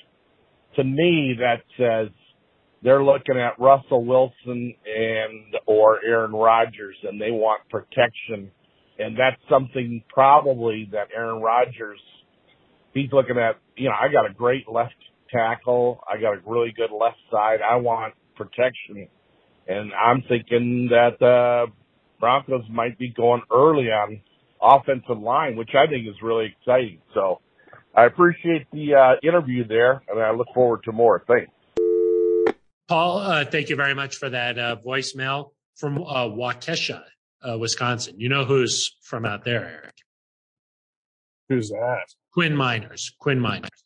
[0.74, 2.12] To me, that says
[2.82, 8.50] they're looking at Russell Wilson and or Aaron Rodgers, and they want protection,
[8.98, 12.00] and that's something probably that Aaron Rodgers
[12.98, 13.56] he's looking at.
[13.76, 14.94] You know, I got a great left
[15.30, 17.58] tackle, I got a really good left side.
[17.60, 19.08] I want protection,
[19.66, 21.70] and I'm thinking that uh,
[22.20, 24.20] Broncos might be going early on
[24.60, 27.00] offensive line, which I think is really exciting.
[27.14, 27.40] So.
[27.94, 31.24] I appreciate the uh, interview there, and I look forward to more.
[31.26, 31.50] Thanks.
[32.86, 37.02] Paul, uh, thank you very much for that uh, voicemail from uh, Waukesha,
[37.42, 38.14] uh, Wisconsin.
[38.18, 39.98] You know who's from out there, Aric?
[41.48, 42.06] Who's that?
[42.38, 43.10] Quinn Meinerz.
[43.18, 43.82] Quinn Meinerz.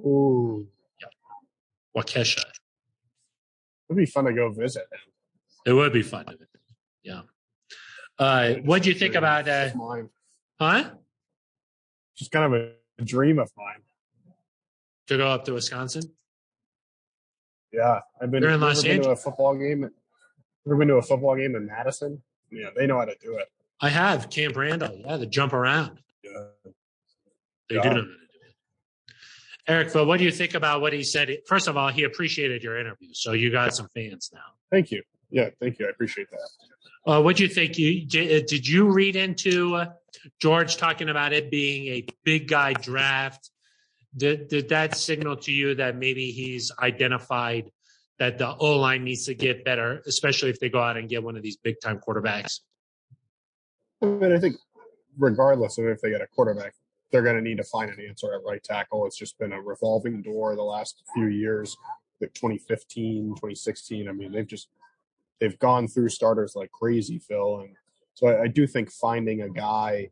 [0.00, 0.68] Ooh,
[1.96, 2.44] Waukesha.
[3.88, 4.84] it'd be fun to go visit.
[5.64, 6.26] It would be fun.
[7.02, 7.22] Yeah.
[8.18, 9.70] Uh, what do you think about uh,
[10.60, 10.90] huh?
[12.18, 12.60] Just kind of
[12.98, 13.80] a dream of mine.
[15.06, 16.02] To go up to Wisconsin?
[17.72, 18.42] Yeah, I've been.
[18.42, 19.88] You're in Los been to a football game.
[20.66, 22.20] Ever been to a football game in Madison?
[22.52, 23.48] Yeah, they know how to do it.
[23.80, 25.00] I have Camp Randall.
[25.02, 25.98] Yeah, the jump around.
[26.22, 26.72] Yeah.
[27.68, 27.82] They Yeah.
[27.82, 28.12] do know how to do
[28.46, 29.68] it.
[29.68, 31.38] Aric, well, what do you think about what he said?
[31.46, 34.40] First of all, he appreciated your interview, so you got some fans now.
[34.70, 35.02] Thank you.
[35.30, 35.86] Yeah, thank you.
[35.86, 36.48] I appreciate that.
[37.10, 37.78] Uh, what do you think?
[37.78, 39.92] You did, did you read into uh,
[40.40, 43.50] George talking about it being a big guy draft?
[44.16, 47.70] Did did that signal to you that maybe he's identified
[48.18, 51.22] that the O line needs to get better, especially if they go out and get
[51.22, 52.60] one of these big time quarterbacks?
[54.02, 54.56] I mean, I think
[55.18, 56.74] regardless of if they get a quarterback,
[57.10, 59.06] they're going to need to find an answer at right tackle.
[59.06, 61.76] It's just been a revolving door the last few years.
[62.20, 64.08] Like 2015, 2016.
[64.08, 64.68] I mean, they've just
[65.40, 67.60] they've gone through starters like crazy, Phil.
[67.60, 67.76] And
[68.14, 70.10] so I, I do think finding a guy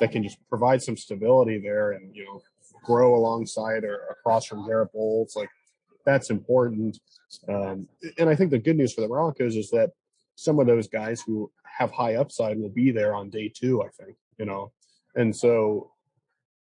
[0.00, 2.40] that can just provide some stability there and you know
[2.84, 5.50] grow alongside or across from Garett Bolles, like
[6.04, 6.98] that's important.
[7.48, 9.90] Um, and I think the good news for the Broncos is that
[10.34, 13.88] some of those guys who have high upside will be there on day two, I
[13.88, 14.72] think, you know.
[15.14, 15.92] And so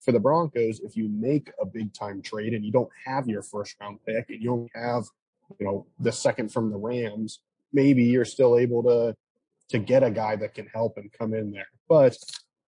[0.06, 3.42] for the Broncos, if you make a big time trade and you don't have your
[3.42, 5.02] first round pick and you don't have,
[5.58, 7.40] you know, the second from the Rams,
[7.72, 9.16] maybe you're still able to
[9.68, 11.66] to get a guy that can help and come in there.
[11.88, 12.16] But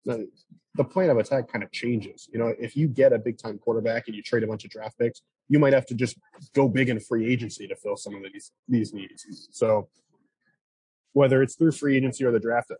[0.03, 0.27] the,
[0.73, 2.27] the plan of attack kind of changes.
[2.33, 4.71] You know, if you get a big time quarterback and you trade a bunch of
[4.71, 6.17] draft picks, you might have to just
[6.55, 9.47] go big in free agency to fill some of these these needs.
[9.51, 9.89] So
[11.13, 12.71] whether it's through free agency or the draft,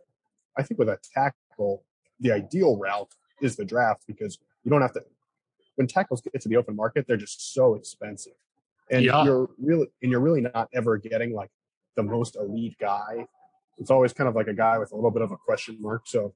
[0.56, 1.84] I think with a tackle,
[2.18, 5.04] the ideal route is the draft because you don't have to.
[5.76, 8.32] When tackles get to the open market, they're just so expensive,
[8.90, 9.24] and Yeah.
[9.24, 11.50] you're really and you're really not ever getting like
[11.96, 13.26] the most elite guy.
[13.78, 16.02] It's always kind of like a guy with a little bit of a question mark.
[16.06, 16.34] So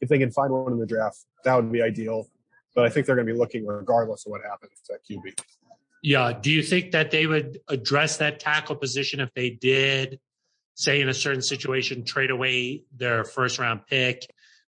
[0.00, 2.28] if they can find one in the draft, that would be ideal.
[2.74, 5.38] But I think they're going to be looking regardless of what happens at QB.
[6.02, 6.32] Yeah.
[6.38, 10.20] Do you think that they would address that tackle position if they did,
[10.74, 14.26] say, in a certain situation, trade away their first round pick?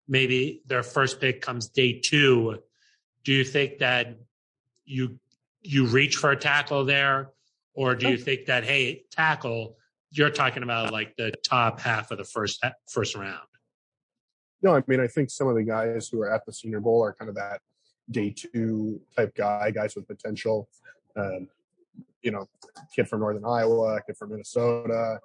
[0.08, 2.58] Maybe their first pick comes day two.
[3.24, 4.16] Do you think that
[4.84, 5.18] you
[5.62, 7.30] you reach for a tackle there,
[7.74, 9.76] or do you think that hey, tackle?
[10.10, 13.40] You're talking about like the top half of the first first round.
[14.62, 17.04] No, I mean I think some of the guys who are at the Senior Bowl
[17.04, 17.60] are kind of that
[18.10, 20.68] day two type guy, guys with potential.
[21.16, 21.48] Um,
[22.22, 22.48] you know,
[22.94, 25.20] kid from Northern Iowa, kid from Minnesota.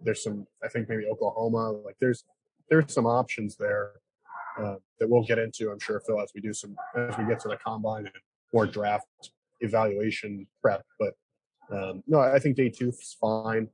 [0.00, 1.72] There's some, I think maybe Oklahoma.
[1.72, 2.24] Like there's
[2.68, 3.92] there's some options there
[4.58, 5.70] uh, that we'll get into.
[5.70, 8.14] I'm sure Phil as we do some as we get to the combine and
[8.52, 9.06] more draft
[9.60, 10.84] evaluation prep.
[10.98, 11.14] But
[11.70, 13.68] um, no, I think day two is fine.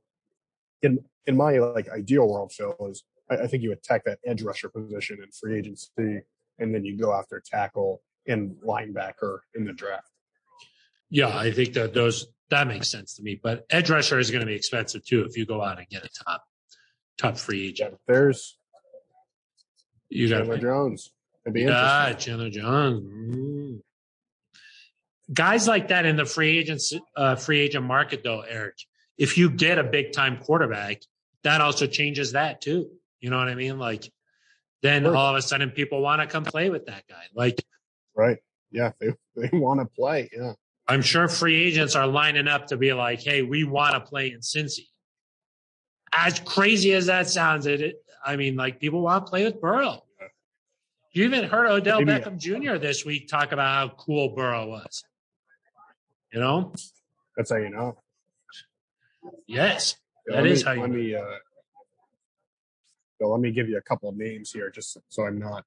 [0.81, 4.41] In in my like ideal world, Phil is I, I think you attack that edge
[4.41, 6.21] rusher position in free agency,
[6.59, 10.07] and then you go after tackle and linebacker in the draft.
[11.09, 13.39] Yeah, I think that those that makes sense to me.
[13.41, 16.03] But edge rusher is going to be expensive too if you go out and get
[16.03, 16.43] a top
[17.17, 17.95] top free agent.
[18.07, 18.57] There's
[20.11, 21.11] You got Chandler Jones.
[21.45, 22.17] It'd be interesting.
[22.17, 23.01] Chandler Jones.
[23.01, 23.79] Mm.
[25.33, 28.85] Guys like that in the free agents uh, free agent market, though, Aric.
[29.17, 31.01] If you get a big time quarterback,
[31.43, 32.89] that also changes that too.
[33.21, 33.79] You know what I mean?
[33.79, 34.11] Like,
[34.81, 35.15] then Sure.
[35.15, 37.23] all of a sudden people want to come play with that guy.
[37.33, 37.63] Like,
[38.15, 38.39] Right.
[38.71, 38.91] Yeah.
[38.99, 40.29] They, they want to play.
[40.35, 40.53] Yeah.
[40.87, 44.31] I'm sure free agents are lining up to be like, "Hey, we want to play
[44.31, 44.87] in Cincy."
[46.11, 47.95] As crazy as that sounds, it.
[48.23, 50.03] I mean, like people want to play with Burrow.
[51.13, 52.77] You even heard Odell Beckham Jr.
[52.77, 55.03] this week talk about how cool Burrow was.
[56.31, 56.71] You know?
[57.35, 57.97] That's how you know.
[59.47, 59.95] Yes.
[60.27, 60.95] Yeah, That let me, how you let know.
[60.95, 61.23] me uh
[63.19, 65.65] so let me give you a couple of names here just so I'm not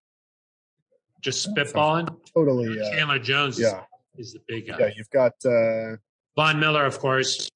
[1.21, 2.09] Just spitballing.
[2.35, 3.83] totally uh Chandler Jones is, yeah.
[4.17, 4.77] is the big guy.
[4.79, 5.97] Yeah, you've got uh
[6.37, 7.51] Von Miller, of course.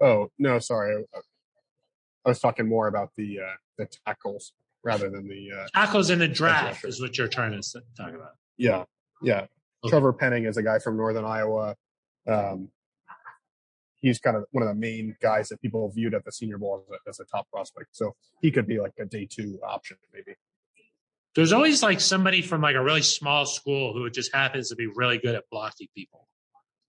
[0.00, 1.04] oh no, sorry.
[2.24, 4.52] I, was talking more about the uh the tackles
[4.84, 8.34] rather than the uh Tackles in the draft is what you're trying to talk about.
[8.56, 8.84] yeah,
[9.22, 9.46] yeah.
[9.82, 9.90] Okay.
[9.90, 11.76] Trevor Penning is a guy from Northern Iowa.
[12.26, 12.68] Um
[14.00, 16.84] he's kind of one of the main guys that people viewed at the Senior Bowl
[16.86, 17.88] as a, as a top prospect.
[17.92, 20.36] So he could be like a day two option, maybe.
[21.34, 24.86] There's always like somebody from like a really small school who just happens to be
[24.86, 26.26] really good at blocking people.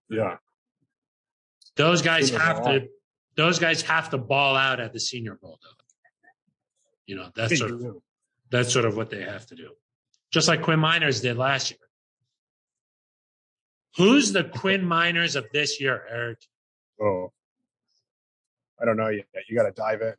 [0.09, 0.37] Yeah,
[1.75, 2.87] Those guys have to.
[3.35, 5.69] Those guys have to ball out at the Senior Bowl, though.
[7.05, 7.97] You know that's sort of
[8.49, 9.71] that's sort of what they have to do,
[10.31, 11.79] just like Quinn Meinerz did last year.
[13.97, 16.37] Who's the Quinn Meinerz of this year, Aric?
[17.01, 17.31] Oh,
[18.81, 19.25] I don't know yet.
[19.49, 20.13] You got to dive in.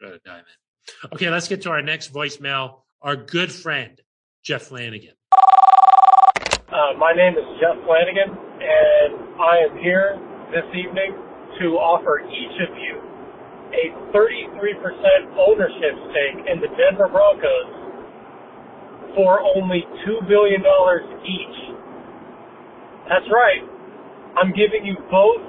[0.00, 1.10] Gotta dive in.
[1.12, 2.80] Okay, let's get to our next voicemail.
[3.02, 4.00] Our good friend
[4.42, 5.14] Jeff Flanagan.
[5.32, 10.18] Uh, my name is Jeff Flanagan, and I am here
[10.50, 11.25] this evening
[11.60, 13.06] to offer each of you
[13.76, 14.78] a 33%
[15.36, 17.86] ownership stake in the Denver Broncos
[19.14, 21.58] for only $2 billion each.
[23.08, 23.64] That's right.
[24.36, 25.40] I'm giving you both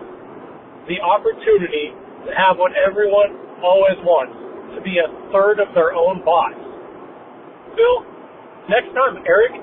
[0.88, 1.92] the opportunity
[2.26, 4.34] to have what everyone always wants,
[4.76, 6.56] to be a third of their own boss.
[7.76, 8.08] Bill,
[8.72, 9.56] next time Aric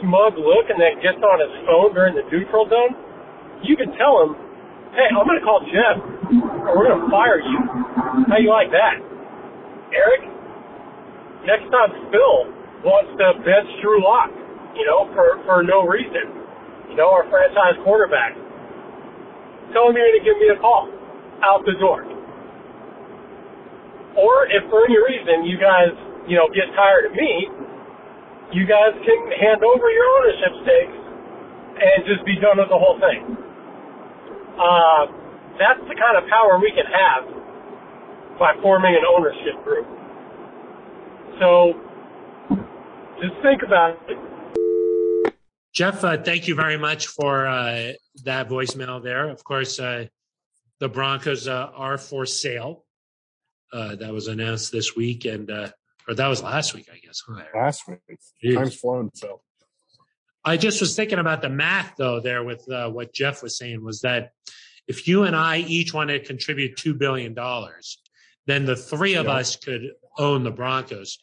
[0.00, 2.94] smug look and then gets on his phone during the neutral zone,
[3.62, 4.36] you can tell him,
[4.92, 5.96] hey, I'm going to call Jeff
[6.66, 7.58] or we're going to fire you.
[8.28, 8.98] How you like that?
[9.94, 10.22] Aric,
[11.46, 12.36] next time Phil
[12.82, 14.30] wants to bench Drew Lock,
[14.74, 16.32] you know, for, for no reason,
[16.90, 18.34] you know, our franchise quarterback,
[19.72, 20.90] tell him you're going to give me a call
[21.44, 22.02] out the door.
[24.16, 25.92] Or if for any reason you guys,
[26.26, 27.52] you know, get tired of me,
[28.52, 30.98] you guys can hand over your ownership stakes
[31.76, 33.45] and just be done with the whole thing.
[34.58, 35.06] Uh,
[35.58, 39.86] that's the kind of power we can have by forming an ownership group.
[41.40, 41.74] So
[43.20, 44.18] just think about it.
[45.74, 47.92] Jeff, uh, thank you very much for uh,
[48.24, 49.28] that voicemail there.
[49.28, 50.06] Of course, uh,
[50.80, 52.84] the Broncos uh, are for sale.
[53.72, 55.68] Uh, that was announced this week, and uh,
[56.08, 57.20] or that was last week, I guess.
[57.26, 57.42] huh?
[57.54, 57.98] Last week,
[58.42, 58.54] Jeez.
[58.54, 59.10] time's flown.
[59.14, 59.40] So
[60.46, 63.82] I just was thinking about the math, though, there with uh, what Jeff was saying
[63.84, 64.30] was that
[64.86, 67.34] if you and I each want to contribute $2 billion,
[68.46, 69.32] then the three of Yeah.
[69.32, 71.18] us could own the Broncos.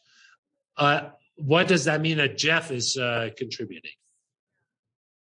[0.76, 3.92] Uh, what does that mean that Jeff is uh, contributing?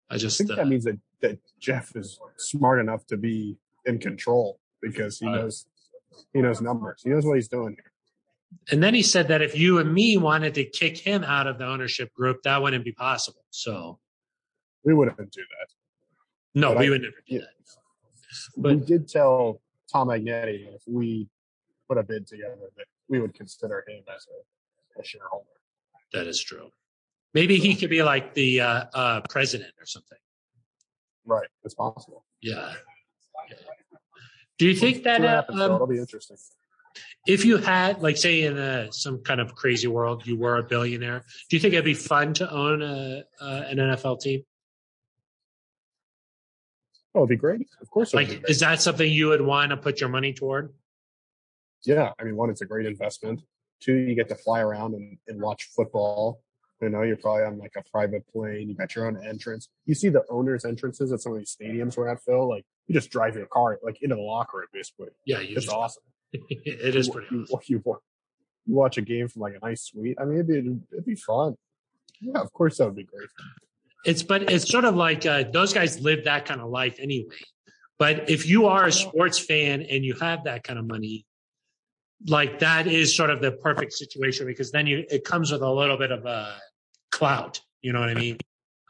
[0.10, 3.56] I I just, think uh, that means that, that Jeff is smart enough to be
[3.86, 5.36] in control because he Right.
[5.36, 5.68] knows
[6.34, 7.02] he knows numbers.
[7.04, 7.91] He knows what he's doing here.
[8.72, 11.58] And then he said that if you and me wanted to kick him out of
[11.58, 13.44] the ownership group, that wouldn't be possible.
[13.50, 14.00] So,
[14.84, 15.68] We wouldn't do that.
[16.56, 17.42] no, But we I- would never do yeah.
[17.42, 17.56] that.
[18.56, 21.28] we But did tell Tom Magnetti if we
[21.88, 24.28] put a bid together that we would consider him as
[24.98, 25.46] a, a shareholder.
[26.14, 26.72] that is true.
[27.34, 30.18] Maybe he could be like the uh, uh, president or something.
[31.26, 32.26] Right, it's possible.
[32.42, 32.74] Yeah.
[34.58, 35.66] Do you think that uh, though.
[35.66, 36.38] It'll um, be interesting.
[37.28, 40.64] If you had, like, say, in a, some kind of crazy world, you were a
[40.64, 44.44] billionaire, do you think it'd be fun to own a, uh, an NFL team?
[47.14, 47.68] Oh, it'd be great.
[47.82, 50.74] Of course, Like, is that something you would want to put your money toward?
[51.84, 52.12] yeah.
[52.20, 53.42] I mean, one, it's a great investment.
[53.80, 56.42] Two, you get to fly around and, and watch football.
[56.80, 58.70] You know, you're probably on like a private plane.
[58.70, 59.68] You got your own entrance.
[59.86, 62.48] You see the owners' entrances at some of these stadiums we're at, Phil.
[62.48, 65.10] Like, you just drive your car like into the locker room, basically.
[65.26, 66.04] Yeah, you It's just, awesome.
[66.50, 67.60] it is pretty you, awesome.
[67.68, 68.02] you, you,
[68.66, 70.18] you watch a game from like a nice suite.
[70.20, 71.56] I mean, it'd be, it'd be fun.
[72.20, 73.28] Yeah, of course that would be great.
[74.06, 77.36] It's but it's sort of like uh, those guys live that kind of life anyway.
[78.00, 81.26] But if you are a sports fan and you have that kind of money,
[82.28, 85.72] like that is sort of the perfect situation because then you it comes with a
[85.72, 86.56] little bit of a
[87.12, 87.62] clout.
[87.82, 88.38] You know what I mean?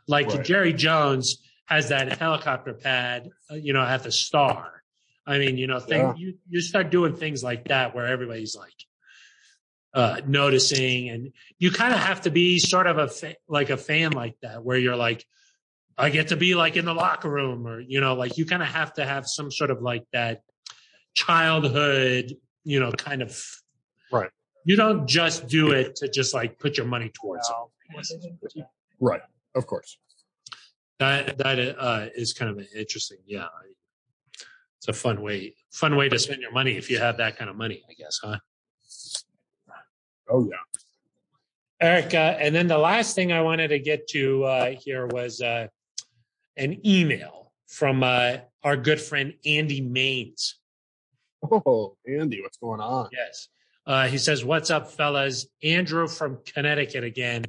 [0.08, 0.44] Like Right.
[0.44, 4.81] Jerry Jones has that helicopter pad, uh, you know, at the Star.
[5.26, 6.14] I mean, you know, thing, Yeah.
[6.18, 8.74] you you start doing things like that where everybody's like
[9.94, 13.78] uh, noticing, and you kind of have to be sort of a fa- like a
[13.78, 15.26] fan like that, where you're like,
[15.98, 18.62] I get to be like in the locker room, or you know, like you kind
[18.64, 20.42] of have to have some sort of like that
[21.14, 23.40] childhood, you know, kind of
[24.12, 24.30] Right.
[24.66, 28.66] You don't just do it to just like put your money towards it.
[29.00, 29.22] Right.
[29.56, 29.98] Of course.
[31.00, 33.18] That that uh, is kind of interesting.
[33.26, 33.48] Yeah,
[34.82, 37.52] it's a fun way fun way to spend your money if you have that kind
[37.52, 37.84] of money.
[37.88, 38.38] I guess, huh?
[40.28, 40.58] Oh yeah.
[41.88, 45.40] Aric, uh, and then the last thing I wanted to get to uh, here was
[45.40, 45.68] uh,
[46.58, 50.54] an email from uh, our good friend Andy Maines.
[51.44, 53.10] Oh, Andy, what's going on?
[53.12, 53.50] Yes.
[53.86, 55.48] Uh, he says, What's up, fellas?
[55.64, 57.46] Andrew from Connecticut again.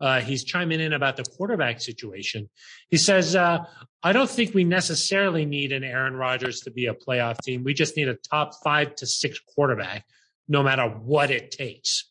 [0.00, 2.48] Uh, he's chiming in about the quarterback situation.
[2.90, 3.64] He says, uh,
[4.06, 7.64] I don't think we necessarily need an Aaron Rodgers to be a playoff team.
[7.64, 10.04] We just need a top five to six quarterback,
[10.46, 12.10] no matter what it takes.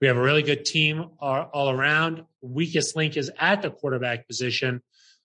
[0.00, 2.24] We have a really good team all, all around.
[2.42, 4.82] Weakest link is at the quarterback position.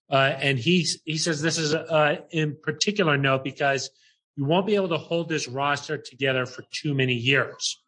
[0.09, 3.91] Uh, and he, he says this is uh, in particular note because
[4.36, 7.80] you won't be able to hold this roster together for too many years.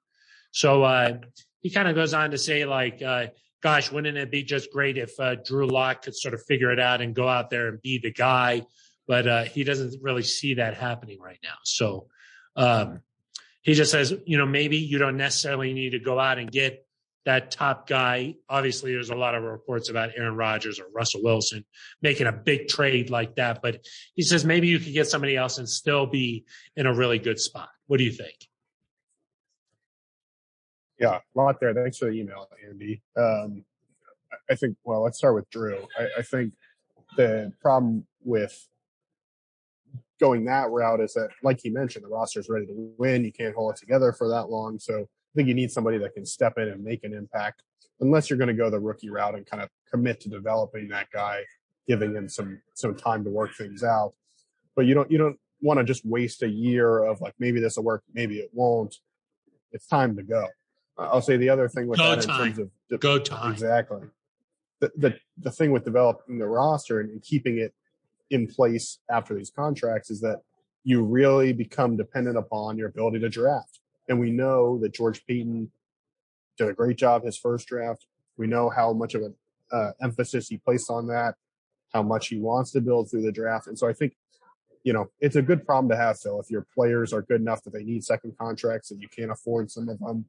[0.51, 1.17] So uh,
[1.61, 3.27] he kind of goes on to say, like, uh,
[3.61, 6.79] gosh, wouldn't it be just great if uh, Drew Lock could sort of figure it
[6.79, 8.63] out and go out there and be the guy?
[9.07, 11.55] But uh, he doesn't really see that happening right now.
[11.63, 12.07] So
[12.55, 13.01] um,
[13.61, 16.85] he just says, you know, maybe you don't necessarily need to go out and get
[17.25, 18.35] that top guy.
[18.47, 21.65] Obviously, there's a lot of reports about Aaron Rodgers or Russell Wilson
[22.01, 23.61] making a big trade like that.
[23.61, 23.85] But
[24.15, 26.45] he says maybe you could get somebody else and still be
[26.75, 27.69] in a really good spot.
[27.87, 28.48] What do you think?
[30.99, 31.73] Yeah, a lot there.
[31.73, 33.01] Thanks for the email, Andy.
[33.15, 33.63] Um,
[34.49, 35.87] I think, well, let's start with Drew.
[35.97, 36.53] I, I think
[37.15, 38.67] the problem with
[40.19, 43.23] going that route is that, like he mentioned, the roster is ready to win.
[43.23, 44.77] You can't hold it together for that long.
[44.77, 47.63] So I think you need somebody that can step in and make an impact,
[48.01, 51.09] unless you're going to go the rookie route and kind of commit to developing that
[51.11, 51.43] guy,
[51.87, 54.13] giving him some some time to work things out.
[54.75, 57.77] But you don't you don't want to just waste a year of like maybe this
[57.77, 58.97] will work, maybe it won't.
[59.71, 60.47] It's time to go.
[60.99, 62.47] I'll say the other thing with Go that time.
[62.49, 63.51] in terms of Go time.
[63.51, 64.01] Exactly.
[64.81, 67.73] The, the the thing with developing the roster and, and keeping it
[68.29, 70.41] in place after these contracts is that
[70.83, 73.79] you really become dependent upon your ability to draft.
[74.07, 75.71] And we know that George Paton
[76.57, 78.05] did a great job his first draft.
[78.37, 79.35] We know how much of an
[79.71, 81.35] uh, emphasis he placed on that,
[81.93, 83.67] how much he wants to build through the draft.
[83.67, 84.15] And so I think,
[84.83, 86.39] you know, it's a good problem to have, Phil.
[86.39, 89.69] If your players are good enough that they need second contracts and you can't afford
[89.69, 90.25] some of them,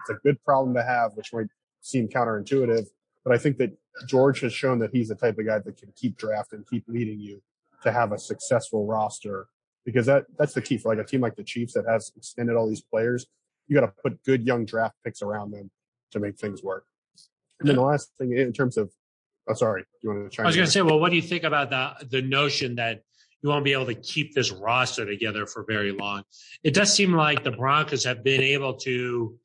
[0.00, 1.48] it's a good problem to have, which might
[1.80, 2.86] seem counterintuitive.
[3.24, 3.76] But I think that
[4.06, 7.20] George has shown that he's the type of guy that can keep drafting, keep leading
[7.20, 7.42] you
[7.82, 9.48] to have a successful roster
[9.84, 12.56] because that that's the key for like a team like the Chiefs that has extended
[12.56, 13.26] all these players.
[13.66, 15.70] You got to put good young draft picks around them
[16.12, 16.84] to make things work.
[17.60, 18.90] And then the last thing in terms of,
[19.48, 21.22] oh, sorry, you wanted to chime I was going to say, well, what do you
[21.22, 23.02] think about the the notion that
[23.42, 26.24] you won't be able to keep this roster together for very long?
[26.62, 29.38] It does seem like the Broncos have been able to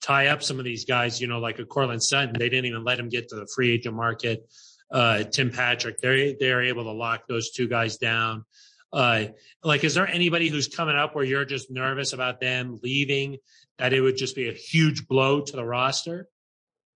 [0.00, 1.20] tie up some of these guys.
[1.20, 3.72] You know, like a Courtland Sutton, they didn't even let him get to the free
[3.72, 4.46] agent market.
[4.90, 8.44] Uh, Tim Patrick, they they're able to lock those two guys down.
[8.92, 9.26] Uh,
[9.64, 13.38] like, is there anybody who's coming up where you're just nervous about them leaving?
[13.78, 16.28] That it would just be a huge blow to the roster.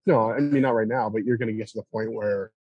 [0.07, 2.53] No, I mean not right now, but you're going to get to the point where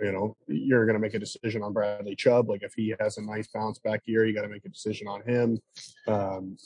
[0.00, 2.48] you know you're going to make a decision on Bradley Chubb.
[2.48, 5.08] Like if he has a nice bounce back year, you got to make a decision
[5.08, 5.58] on him.
[6.06, 6.56] Um,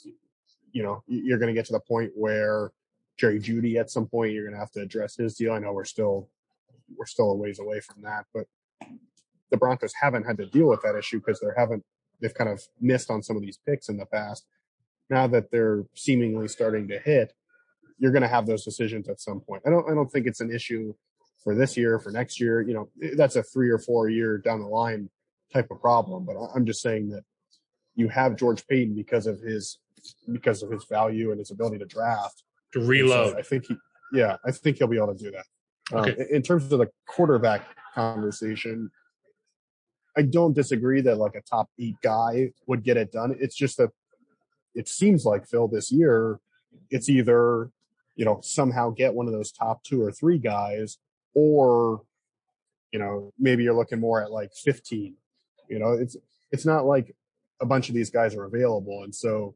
[0.71, 2.71] you know, you're going to get to the point where
[3.17, 5.53] Jerry Jeudy at some point you're going to have to address his deal.
[5.53, 6.29] I know we're still
[6.95, 8.45] we're still a ways away from that, but
[9.51, 11.83] the Broncos haven't had to deal with that issue because they haven't
[12.21, 14.45] they've kind of missed on some of these picks in the past.
[15.09, 17.33] Now that they're seemingly starting to hit,
[17.99, 19.63] you're going to have those decisions at some point.
[19.65, 20.93] I don't I don't think it's an issue
[21.43, 22.61] for this year, for next year.
[22.61, 25.09] You know, eh, that's a three or four year down the line
[25.53, 26.25] type of problem.
[26.25, 27.23] But I'm just saying that
[27.95, 29.79] you have George Paton because of his
[30.31, 32.43] because of his value and his ability to draft.
[32.73, 33.35] To so reload.
[33.37, 33.75] I think he,
[34.13, 35.45] yeah, I think he'll be able to do that.
[35.93, 36.15] Um, Okay.
[36.29, 38.89] in- in terms of the quarterback conversation,
[40.17, 43.35] I don't disagree that like a top eight guy would get it done.
[43.39, 43.91] It's just that
[44.73, 46.39] it seems like Phil this year,
[46.89, 47.71] it's either
[48.15, 50.97] you know somehow get one of those top two or three guys,
[51.33, 52.01] or
[52.91, 55.15] you know maybe you're looking more at like 15.
[55.69, 56.15] You know, it's
[56.51, 57.15] it's not like
[57.61, 59.55] a bunch of these guys are available, and so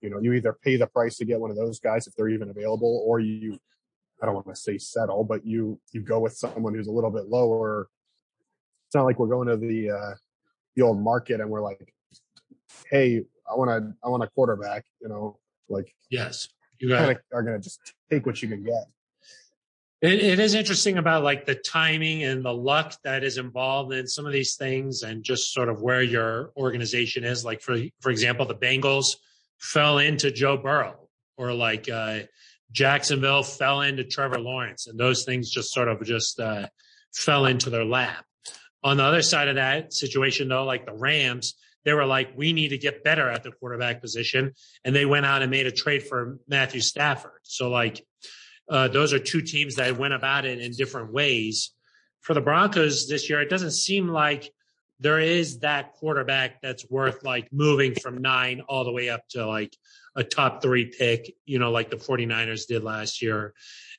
[0.00, 2.28] you know you either pay the price to get one of those guys if they're
[2.28, 3.58] even available, or you
[4.22, 7.10] I don't want to say settle, but you you go with someone who's a little
[7.10, 7.88] bit lower.
[8.86, 10.14] It's not like we're going to the uh,
[10.74, 11.92] the old market and we're like,
[12.90, 14.84] hey, I want to I want a quarterback.
[15.00, 15.38] You know,
[15.68, 18.86] like Yes, you kind are going to just take what you can get.
[20.00, 24.06] It, it is interesting about like the timing and the luck that is involved in
[24.06, 27.44] some of these things, and just sort of where your organization is.
[27.44, 29.16] Like for for example, the Bengals
[29.58, 32.20] fell into Joe Burrow or like uh,
[32.72, 36.66] Jacksonville fell into Trevor Lawrence, and those things just sort of just uh,
[37.14, 38.24] fell into their lap.
[38.84, 41.54] On the other side of that situation, though, like the Rams,
[41.84, 44.52] they were like, we need to get better at the quarterback position,
[44.84, 47.40] and they went out and made a trade for Matthew Stafford.
[47.42, 48.04] So like,
[48.68, 51.70] uh, those are two teams that went about it in different ways.
[52.20, 54.52] For the Broncos this year, it doesn't seem like
[55.00, 59.46] there is that quarterback that's worth like moving from nine all the way up to
[59.46, 59.76] like
[60.16, 63.54] a top three pick, you know, like the 49ers did last year.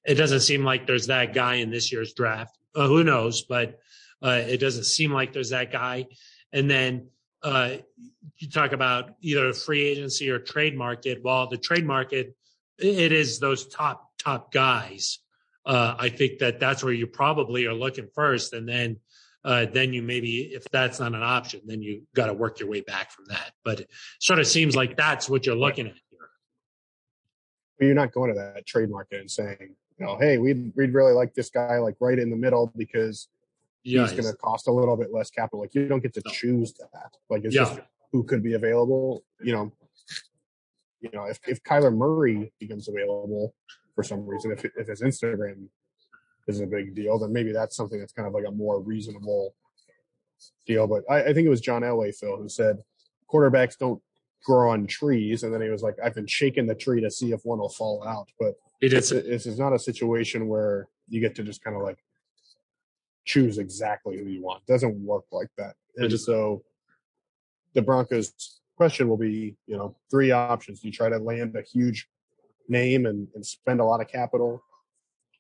[0.06, 2.58] It doesn't seem like there's that guy in this year's draft.
[2.76, 3.44] Uh, who knows?
[3.44, 3.80] But
[4.22, 6.08] uh, it doesn't seem like there's that guy.
[6.52, 7.08] And then
[7.42, 7.76] uh,
[8.38, 11.22] you talk about either free agency or trade market.
[11.24, 12.36] Well, the trade market,
[12.78, 15.20] it is those top, top guys.
[15.66, 18.54] Uh, I think that that's where you probably are looking first.
[18.54, 18.98] And then
[19.46, 22.70] uh, then you maybe, if that's not an option, then you got to work your
[22.70, 23.54] way back from that.
[23.64, 26.20] But it sort of seems like that's what you're looking at here.
[27.88, 31.14] You're not going to that trade market and saying, you know, hey, we'd we'd really
[31.14, 33.28] like this guy like right in the middle because
[33.84, 35.62] Yeah, he's going to cost a little bit less capital.
[35.62, 36.32] Like you don't get to No.
[36.32, 37.16] choose that.
[37.30, 37.64] Like it's Yeah.
[37.66, 37.80] just
[38.12, 39.24] who could be available.
[39.42, 39.72] You know,
[41.00, 43.56] you know if if Kyler Murray becomes available
[43.96, 45.70] for some reason, if if his Instagram
[46.56, 49.54] is a big deal, then maybe that's something that's kind of like a more reasonable
[50.66, 50.88] deal.
[50.88, 52.78] But I, I think it was John Elway, Phil, who said
[53.32, 54.02] quarterbacks don't
[54.44, 57.32] grow on trees, and then he was like, "I've been shaking the tree to see
[57.32, 59.60] if one will fall out." But It is.
[59.60, 61.98] not a situation where you get to just kind of like
[63.26, 64.64] choose exactly who you want.
[64.68, 65.76] It doesn't work like that.
[65.98, 66.64] And so
[67.74, 70.80] the Broncos question will be, you know, three options.
[70.80, 72.08] Do you try to land a huge
[72.70, 74.64] name and, and spend a lot of capital?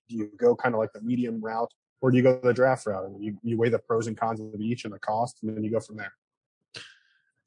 [0.10, 2.86] Do you go kind of like the medium route or do you go the draft
[2.86, 5.55] route and you, you weigh the pros and cons of each and the cost and
[5.55, 6.14] then you go from there?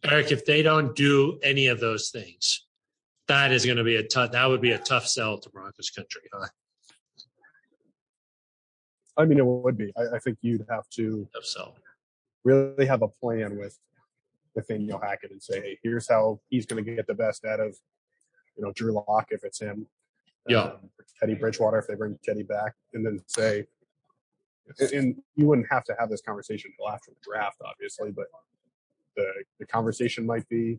[0.05, 2.67] Aric, if they don't do any of those things,
[3.29, 4.33] that is going to be a tough.
[4.33, 6.23] That would be a tough sell to Broncos country.
[6.33, 6.49] Huh?
[9.17, 9.93] I mean, it would be.
[9.97, 11.77] I, I think you'd have to Tough sell.
[12.45, 13.79] really have a plan with
[14.57, 17.77] Nathaniel Hackett and say, hey, here's how he's going to get the best out of,
[18.57, 19.87] you know, Drew Lock if it's him.
[20.49, 20.63] Yeah.
[20.63, 20.91] Um,
[21.21, 23.65] Teddy Bridgewater if they bring Teddy back, and then say,
[24.81, 28.27] and- and you wouldn't have to have this conversation until after the draft, obviously, but
[29.17, 29.31] the
[29.61, 30.79] the conversation might be,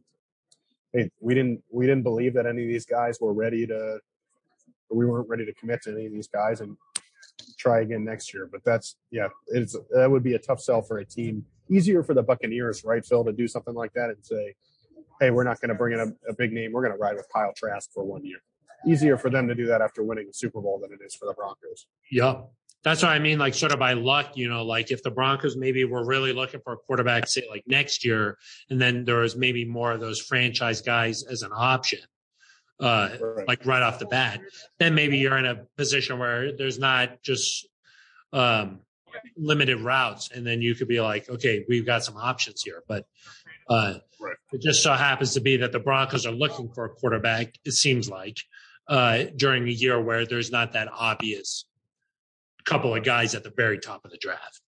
[0.92, 4.00] hey, we didn't we didn't believe that any of these guys were ready to,
[4.90, 6.76] we weren't ready to commit to any of these guys, and
[7.58, 8.50] try again next year.
[8.52, 11.46] But that's yeah, it's that would be a tough sell for a team.
[11.70, 14.56] Easier for the Buccaneers, right, Phil, to do something like that and say,
[15.22, 16.74] hey, we're not going to bring in a, a big name.
[16.74, 18.40] We're going to ride with Kyle Trask for one year.
[18.88, 21.26] Easier for them to do that after winning the Super Bowl than it is for
[21.26, 21.88] the Broncos.
[22.12, 22.42] Yeah.
[22.84, 23.40] That's what I mean.
[23.40, 26.60] Like sort of by luck, you know, like if the Broncos maybe were really looking
[26.60, 28.38] for a quarterback, say like next year,
[28.70, 32.00] and then there was maybe more of those franchise guys as an option,
[32.82, 33.48] uh, Right.
[33.48, 34.42] like right off the bat,
[34.80, 37.66] then maybe you're in a position where there's not just
[38.34, 38.82] um,
[39.38, 42.84] limited routes, and then you could be like, okay, we've got some options here.
[42.88, 43.06] But
[43.70, 44.36] uh, Right.
[44.52, 47.54] it just so happens to be that the Broncos are looking for a quarterback.
[47.64, 48.38] It seems like
[48.88, 51.66] uh, during a year where there's not that obvious
[52.66, 54.62] couple of guys at the very top of the draft.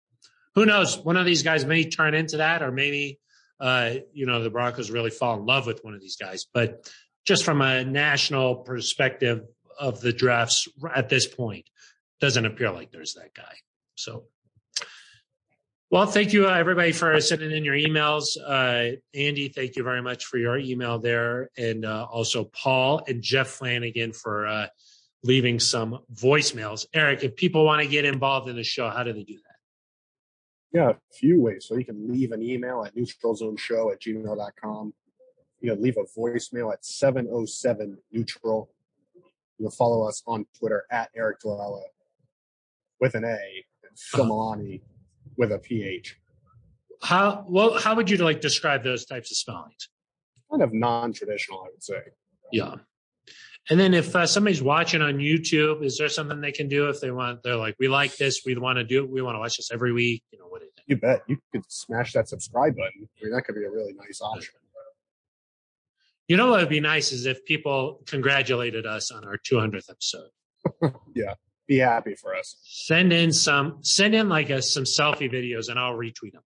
[0.54, 0.98] Who knows?
[0.98, 3.18] One of these guys may turn into that, or maybe
[3.60, 6.46] uh, you know the Broncos really fall in love with one of these guys.
[6.52, 6.90] But
[7.24, 9.42] just from a national perspective
[9.78, 11.68] of the drafts at this point,
[12.20, 13.54] doesn't appear like there's that guy.
[13.94, 14.24] So,
[15.92, 18.36] well, thank you uh, everybody for sending in your emails.
[18.44, 23.22] Uh, Andy, thank you very much for your email there, and uh, also Paul and
[23.22, 24.48] Jeff Flanagan for.
[24.48, 24.66] Uh,
[25.24, 26.86] leaving some voicemails.
[26.94, 30.78] Aric, if people want to get involved in the show, how do they do that?
[30.78, 31.66] Yeah, a few ways.
[31.68, 34.94] So you can leave an email at neutralzoneshow at gmail.com.
[35.60, 38.70] You can leave a voicemail at 707 neutral.
[39.58, 41.82] You can follow us on Twitter at Aric DiLalla
[43.00, 44.80] with an A and Phil Milani
[45.36, 46.18] with a PH.
[47.02, 49.88] How well how would you like describe those types of spellings?
[50.50, 52.00] Kind of non traditional, I would say.
[52.52, 52.76] Yeah.
[53.70, 57.00] And then if uh, somebody's watching on YouTube, is there something they can do if
[57.00, 57.42] they want?
[57.44, 59.70] They're like, we like this, we want to do it, we want to watch this
[59.72, 60.24] every week.
[60.32, 60.62] You know what?
[60.86, 61.22] You bet.
[61.28, 63.08] You could smash that subscribe button.
[63.20, 64.54] I mean, that could be a really nice option.
[66.28, 70.30] You know what would be nice is if people congratulated us on our 200th episode.
[71.72, 72.56] Be happy for us.
[72.64, 76.42] Send in some, send in like a, some selfie videos, and I'll retweet them.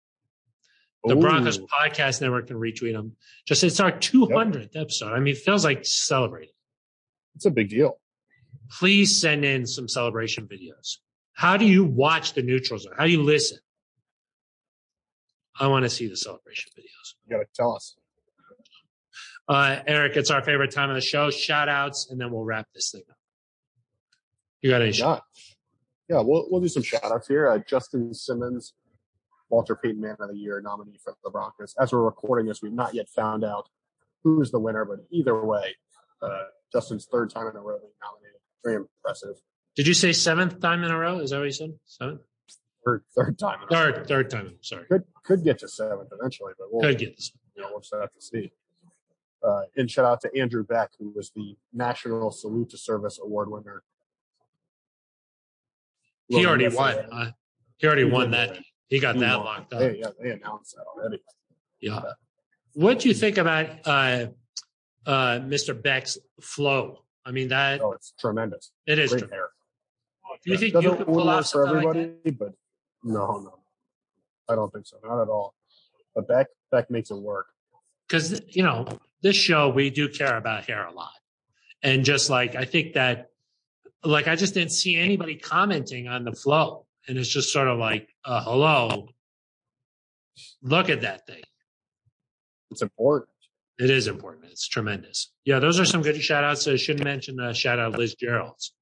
[1.04, 3.16] The Ooh, Broncos Podcast Network can retweet them.
[3.48, 5.14] Just it's our 200th episode.
[5.14, 6.54] I mean, it feels like celebrating.
[7.36, 8.00] It's a big deal.
[8.70, 10.98] Please send in some celebration videos.
[11.34, 12.94] How do you watch the neutral zone?
[12.96, 13.58] How do you listen?
[15.60, 17.16] I want to see the celebration videos.
[17.26, 17.96] You got to tell us.
[19.48, 21.32] Uh, Aric, it's our favorite time of the show.
[21.32, 23.15] Shout outs, and then we'll wrap this thing up.
[24.66, 24.94] You got any?
[24.94, 25.20] Yeah,
[26.10, 26.22] yeah.
[26.22, 27.48] We'll we'll do some shout outs here.
[27.48, 28.74] Uh, Justin Simmons,
[29.48, 31.76] Walter Payton Man of the Year nominee for the Broncos.
[31.80, 33.70] As we're recording this, we've not yet found out
[34.24, 35.76] who's the winner, but either way,
[36.20, 38.40] uh, Justin's third time in a row being nominated.
[38.64, 39.36] Very impressive.
[39.76, 41.20] Did you say seventh time in a row?
[41.20, 41.74] Is that what you said?
[41.86, 42.22] Seventh?
[42.84, 43.60] Third third time.
[43.70, 43.92] In a row.
[43.94, 44.56] Third, third time.
[44.62, 44.86] Sorry.
[44.90, 47.32] Could could get to seventh eventually, but we'll Could get this.
[47.56, 48.52] you know, we'll just have to see.
[49.48, 53.52] Uh, and shout out to Andrew Beck, who was the National Salute to Service Award
[53.52, 53.84] winner.
[56.28, 56.96] He already won.
[57.12, 57.32] Uh,
[57.78, 58.52] he already He won that.
[58.52, 58.64] win.
[58.88, 59.46] He got He that won.
[59.46, 59.80] locked up.
[59.80, 61.22] They, yeah, they announced that already.
[61.80, 62.02] Yeah.
[62.74, 64.28] What do you think about uh,
[65.06, 65.80] uh, Mr.
[65.80, 67.04] Beck's flow?
[67.26, 68.72] I mean, that Oh, it's tremendous.
[68.86, 69.12] it is.
[69.12, 69.50] Great hair.
[70.44, 72.54] Do you think Doesn't you could pull off for something like everybody, but
[73.04, 73.60] no, no,
[74.50, 74.98] I don't think so.
[75.04, 75.56] Not at all.
[76.14, 77.48] But Beck, Beck makes it work.
[78.08, 78.86] because you know
[79.22, 81.12] this show we do care about hair a lot
[81.82, 83.32] and just like i think that
[84.06, 86.86] like i just didn't see anybody commenting on the flow.
[87.08, 89.08] And it's just sort of like uh, hello
[90.62, 91.44] look at that thing.
[92.72, 93.30] It's important.
[93.80, 95.32] it is important it's tremendous.
[95.46, 98.74] Yeah those are some good shout outs i shouldn't mention uh, shout out liz gerald's.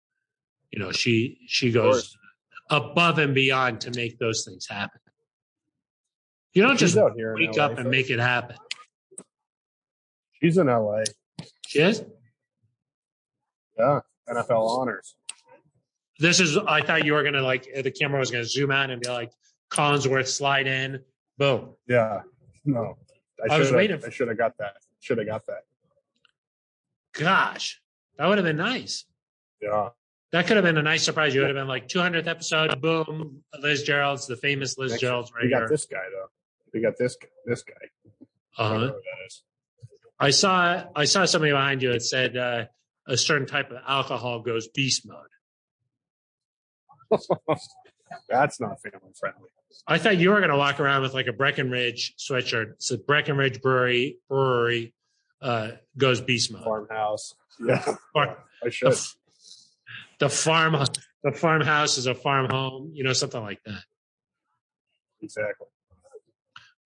[0.72, 2.16] You know she she goes
[2.70, 5.00] above and beyond to make those things happen.
[6.54, 7.36] You don't She's just here.
[7.36, 8.56] wake LA, up and so- make it happen.
[10.42, 11.04] She's in LA.
[11.68, 12.04] she is?
[13.78, 15.16] Yeah, NFL honors.
[16.20, 16.58] This is.
[16.58, 19.32] I thought you were gonna like the camera was gonna zoom out and be like
[19.72, 21.02] Collinsworth slide in,
[21.38, 21.74] boom.
[21.88, 22.22] Yeah,
[22.66, 22.98] no,
[23.50, 24.76] I was should've- waiting for- I should have got that.
[25.00, 25.64] Should have got that.
[27.14, 27.82] Gosh,
[28.18, 29.06] that would have been nice.
[29.62, 29.90] Yeah,
[30.32, 31.34] That could have been a nice surprise.
[31.34, 33.44] You would have been like 200th episode, boom.
[33.60, 35.70] Liz Gerald's the famous Liz Next- Gerald's right we got here.
[35.70, 36.28] this guy though.
[36.74, 37.28] We got this guy.
[37.46, 37.74] This guy.
[38.58, 38.80] I Uh-huh.
[38.88, 38.96] that
[39.28, 39.44] is.
[40.20, 40.86] I saw.
[40.96, 41.92] I saw somebody behind you.
[41.92, 42.66] It said uh,
[43.08, 45.20] a certain type of alcohol goes beast mode.
[48.30, 49.50] That's not family friendly.
[49.88, 52.76] I thought you were going to walk around with like a Breckenridge sweatshirt.
[52.80, 54.94] So Breckenridge Brewery Brewery
[55.42, 56.64] uh, goes beast mode.
[56.64, 57.36] Farmhouse.
[57.64, 57.86] Yeah,
[58.16, 58.94] I should.
[58.94, 59.08] the,
[60.20, 60.74] the farm
[61.24, 63.84] the farmhouse is a farm home you know something like that
[65.22, 65.68] Exactly.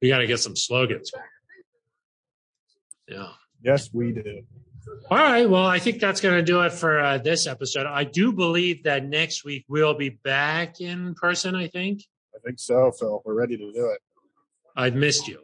[0.02, 1.10] we got to get some slogans
[3.08, 3.30] yeah
[3.64, 4.44] Yes, we do.
[5.10, 8.04] All right well i think that's going to do it for uh, this episode i
[8.04, 12.04] do believe that next week we'll be back in person i think
[12.36, 13.22] I think so, Phil.
[13.26, 14.00] We're ready to do it.
[14.76, 15.40] i've missed you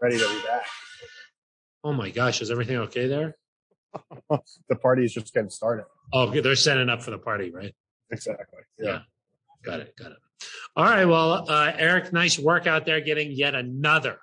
[0.00, 0.64] Ready to be back.
[1.84, 3.36] oh my gosh is everything okay there
[4.68, 5.84] The party is just getting started.
[6.12, 7.74] oh they're setting up for the party right
[8.12, 8.60] Exactly.
[8.78, 8.98] yeah, Yeah.
[9.64, 10.18] got it got it
[10.76, 14.18] all right well uh, aric nice work out there getting yet another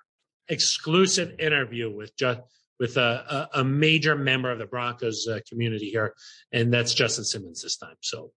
[0.48, 2.40] exclusive interview with just
[2.80, 6.14] with a, a, a major member of the broncos uh, community here
[6.52, 8.32] and that's justin simmons this time so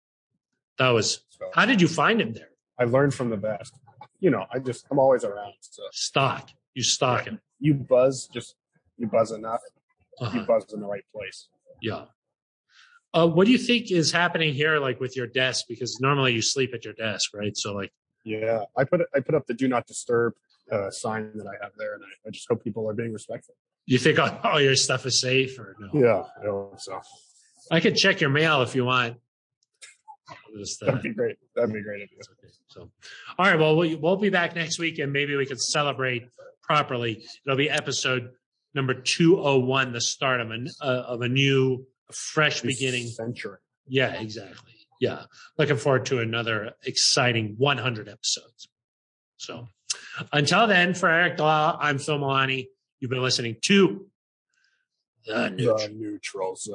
[0.78, 2.50] that was So how did you find him there
[2.80, 3.74] I learned from the best.
[4.20, 5.54] You know, I just I'm always around.
[5.60, 8.54] So stock you stock him you buzz, just
[8.96, 9.60] you buzz enough.
[10.20, 10.44] You uh-huh.
[10.46, 11.48] buzz in the right place.
[11.82, 12.04] yeah
[13.14, 16.42] uh, what do you think is happening here like with your desk because normally you
[16.42, 17.92] sleep at your desk right so like
[18.24, 20.34] Yeah, I put I put up the do not disturb
[20.70, 23.54] uh, sign that I have there, and I, I just hope people are being respectful.
[23.88, 27.00] You think all, all your stuff is safe or no Yeah, I hope so.
[27.70, 29.16] I could check your mail if you want.
[30.58, 31.36] Just, uh, That'd be great.
[31.56, 32.02] That'd be great.
[32.02, 32.18] Idea.
[32.66, 32.90] so,
[33.38, 33.58] all right.
[33.58, 36.28] Well, we, we'll be back next week, and maybe we could celebrate
[36.62, 37.24] properly.
[37.46, 38.28] It'll be episode
[38.74, 43.06] number two hundred one, the start of a uh, of a new, fresh beginning.
[43.06, 43.56] century.
[43.86, 44.72] Yeah, exactly.
[45.00, 45.22] Yeah,
[45.56, 48.68] looking forward to another exciting one hundred episodes.
[49.38, 49.68] So,
[50.30, 52.66] until then, for Aric Dahl, I'm Phil Milani.
[53.00, 54.06] You've been listening to
[55.26, 55.78] the Neutral.
[55.78, 56.74] The neutral zone.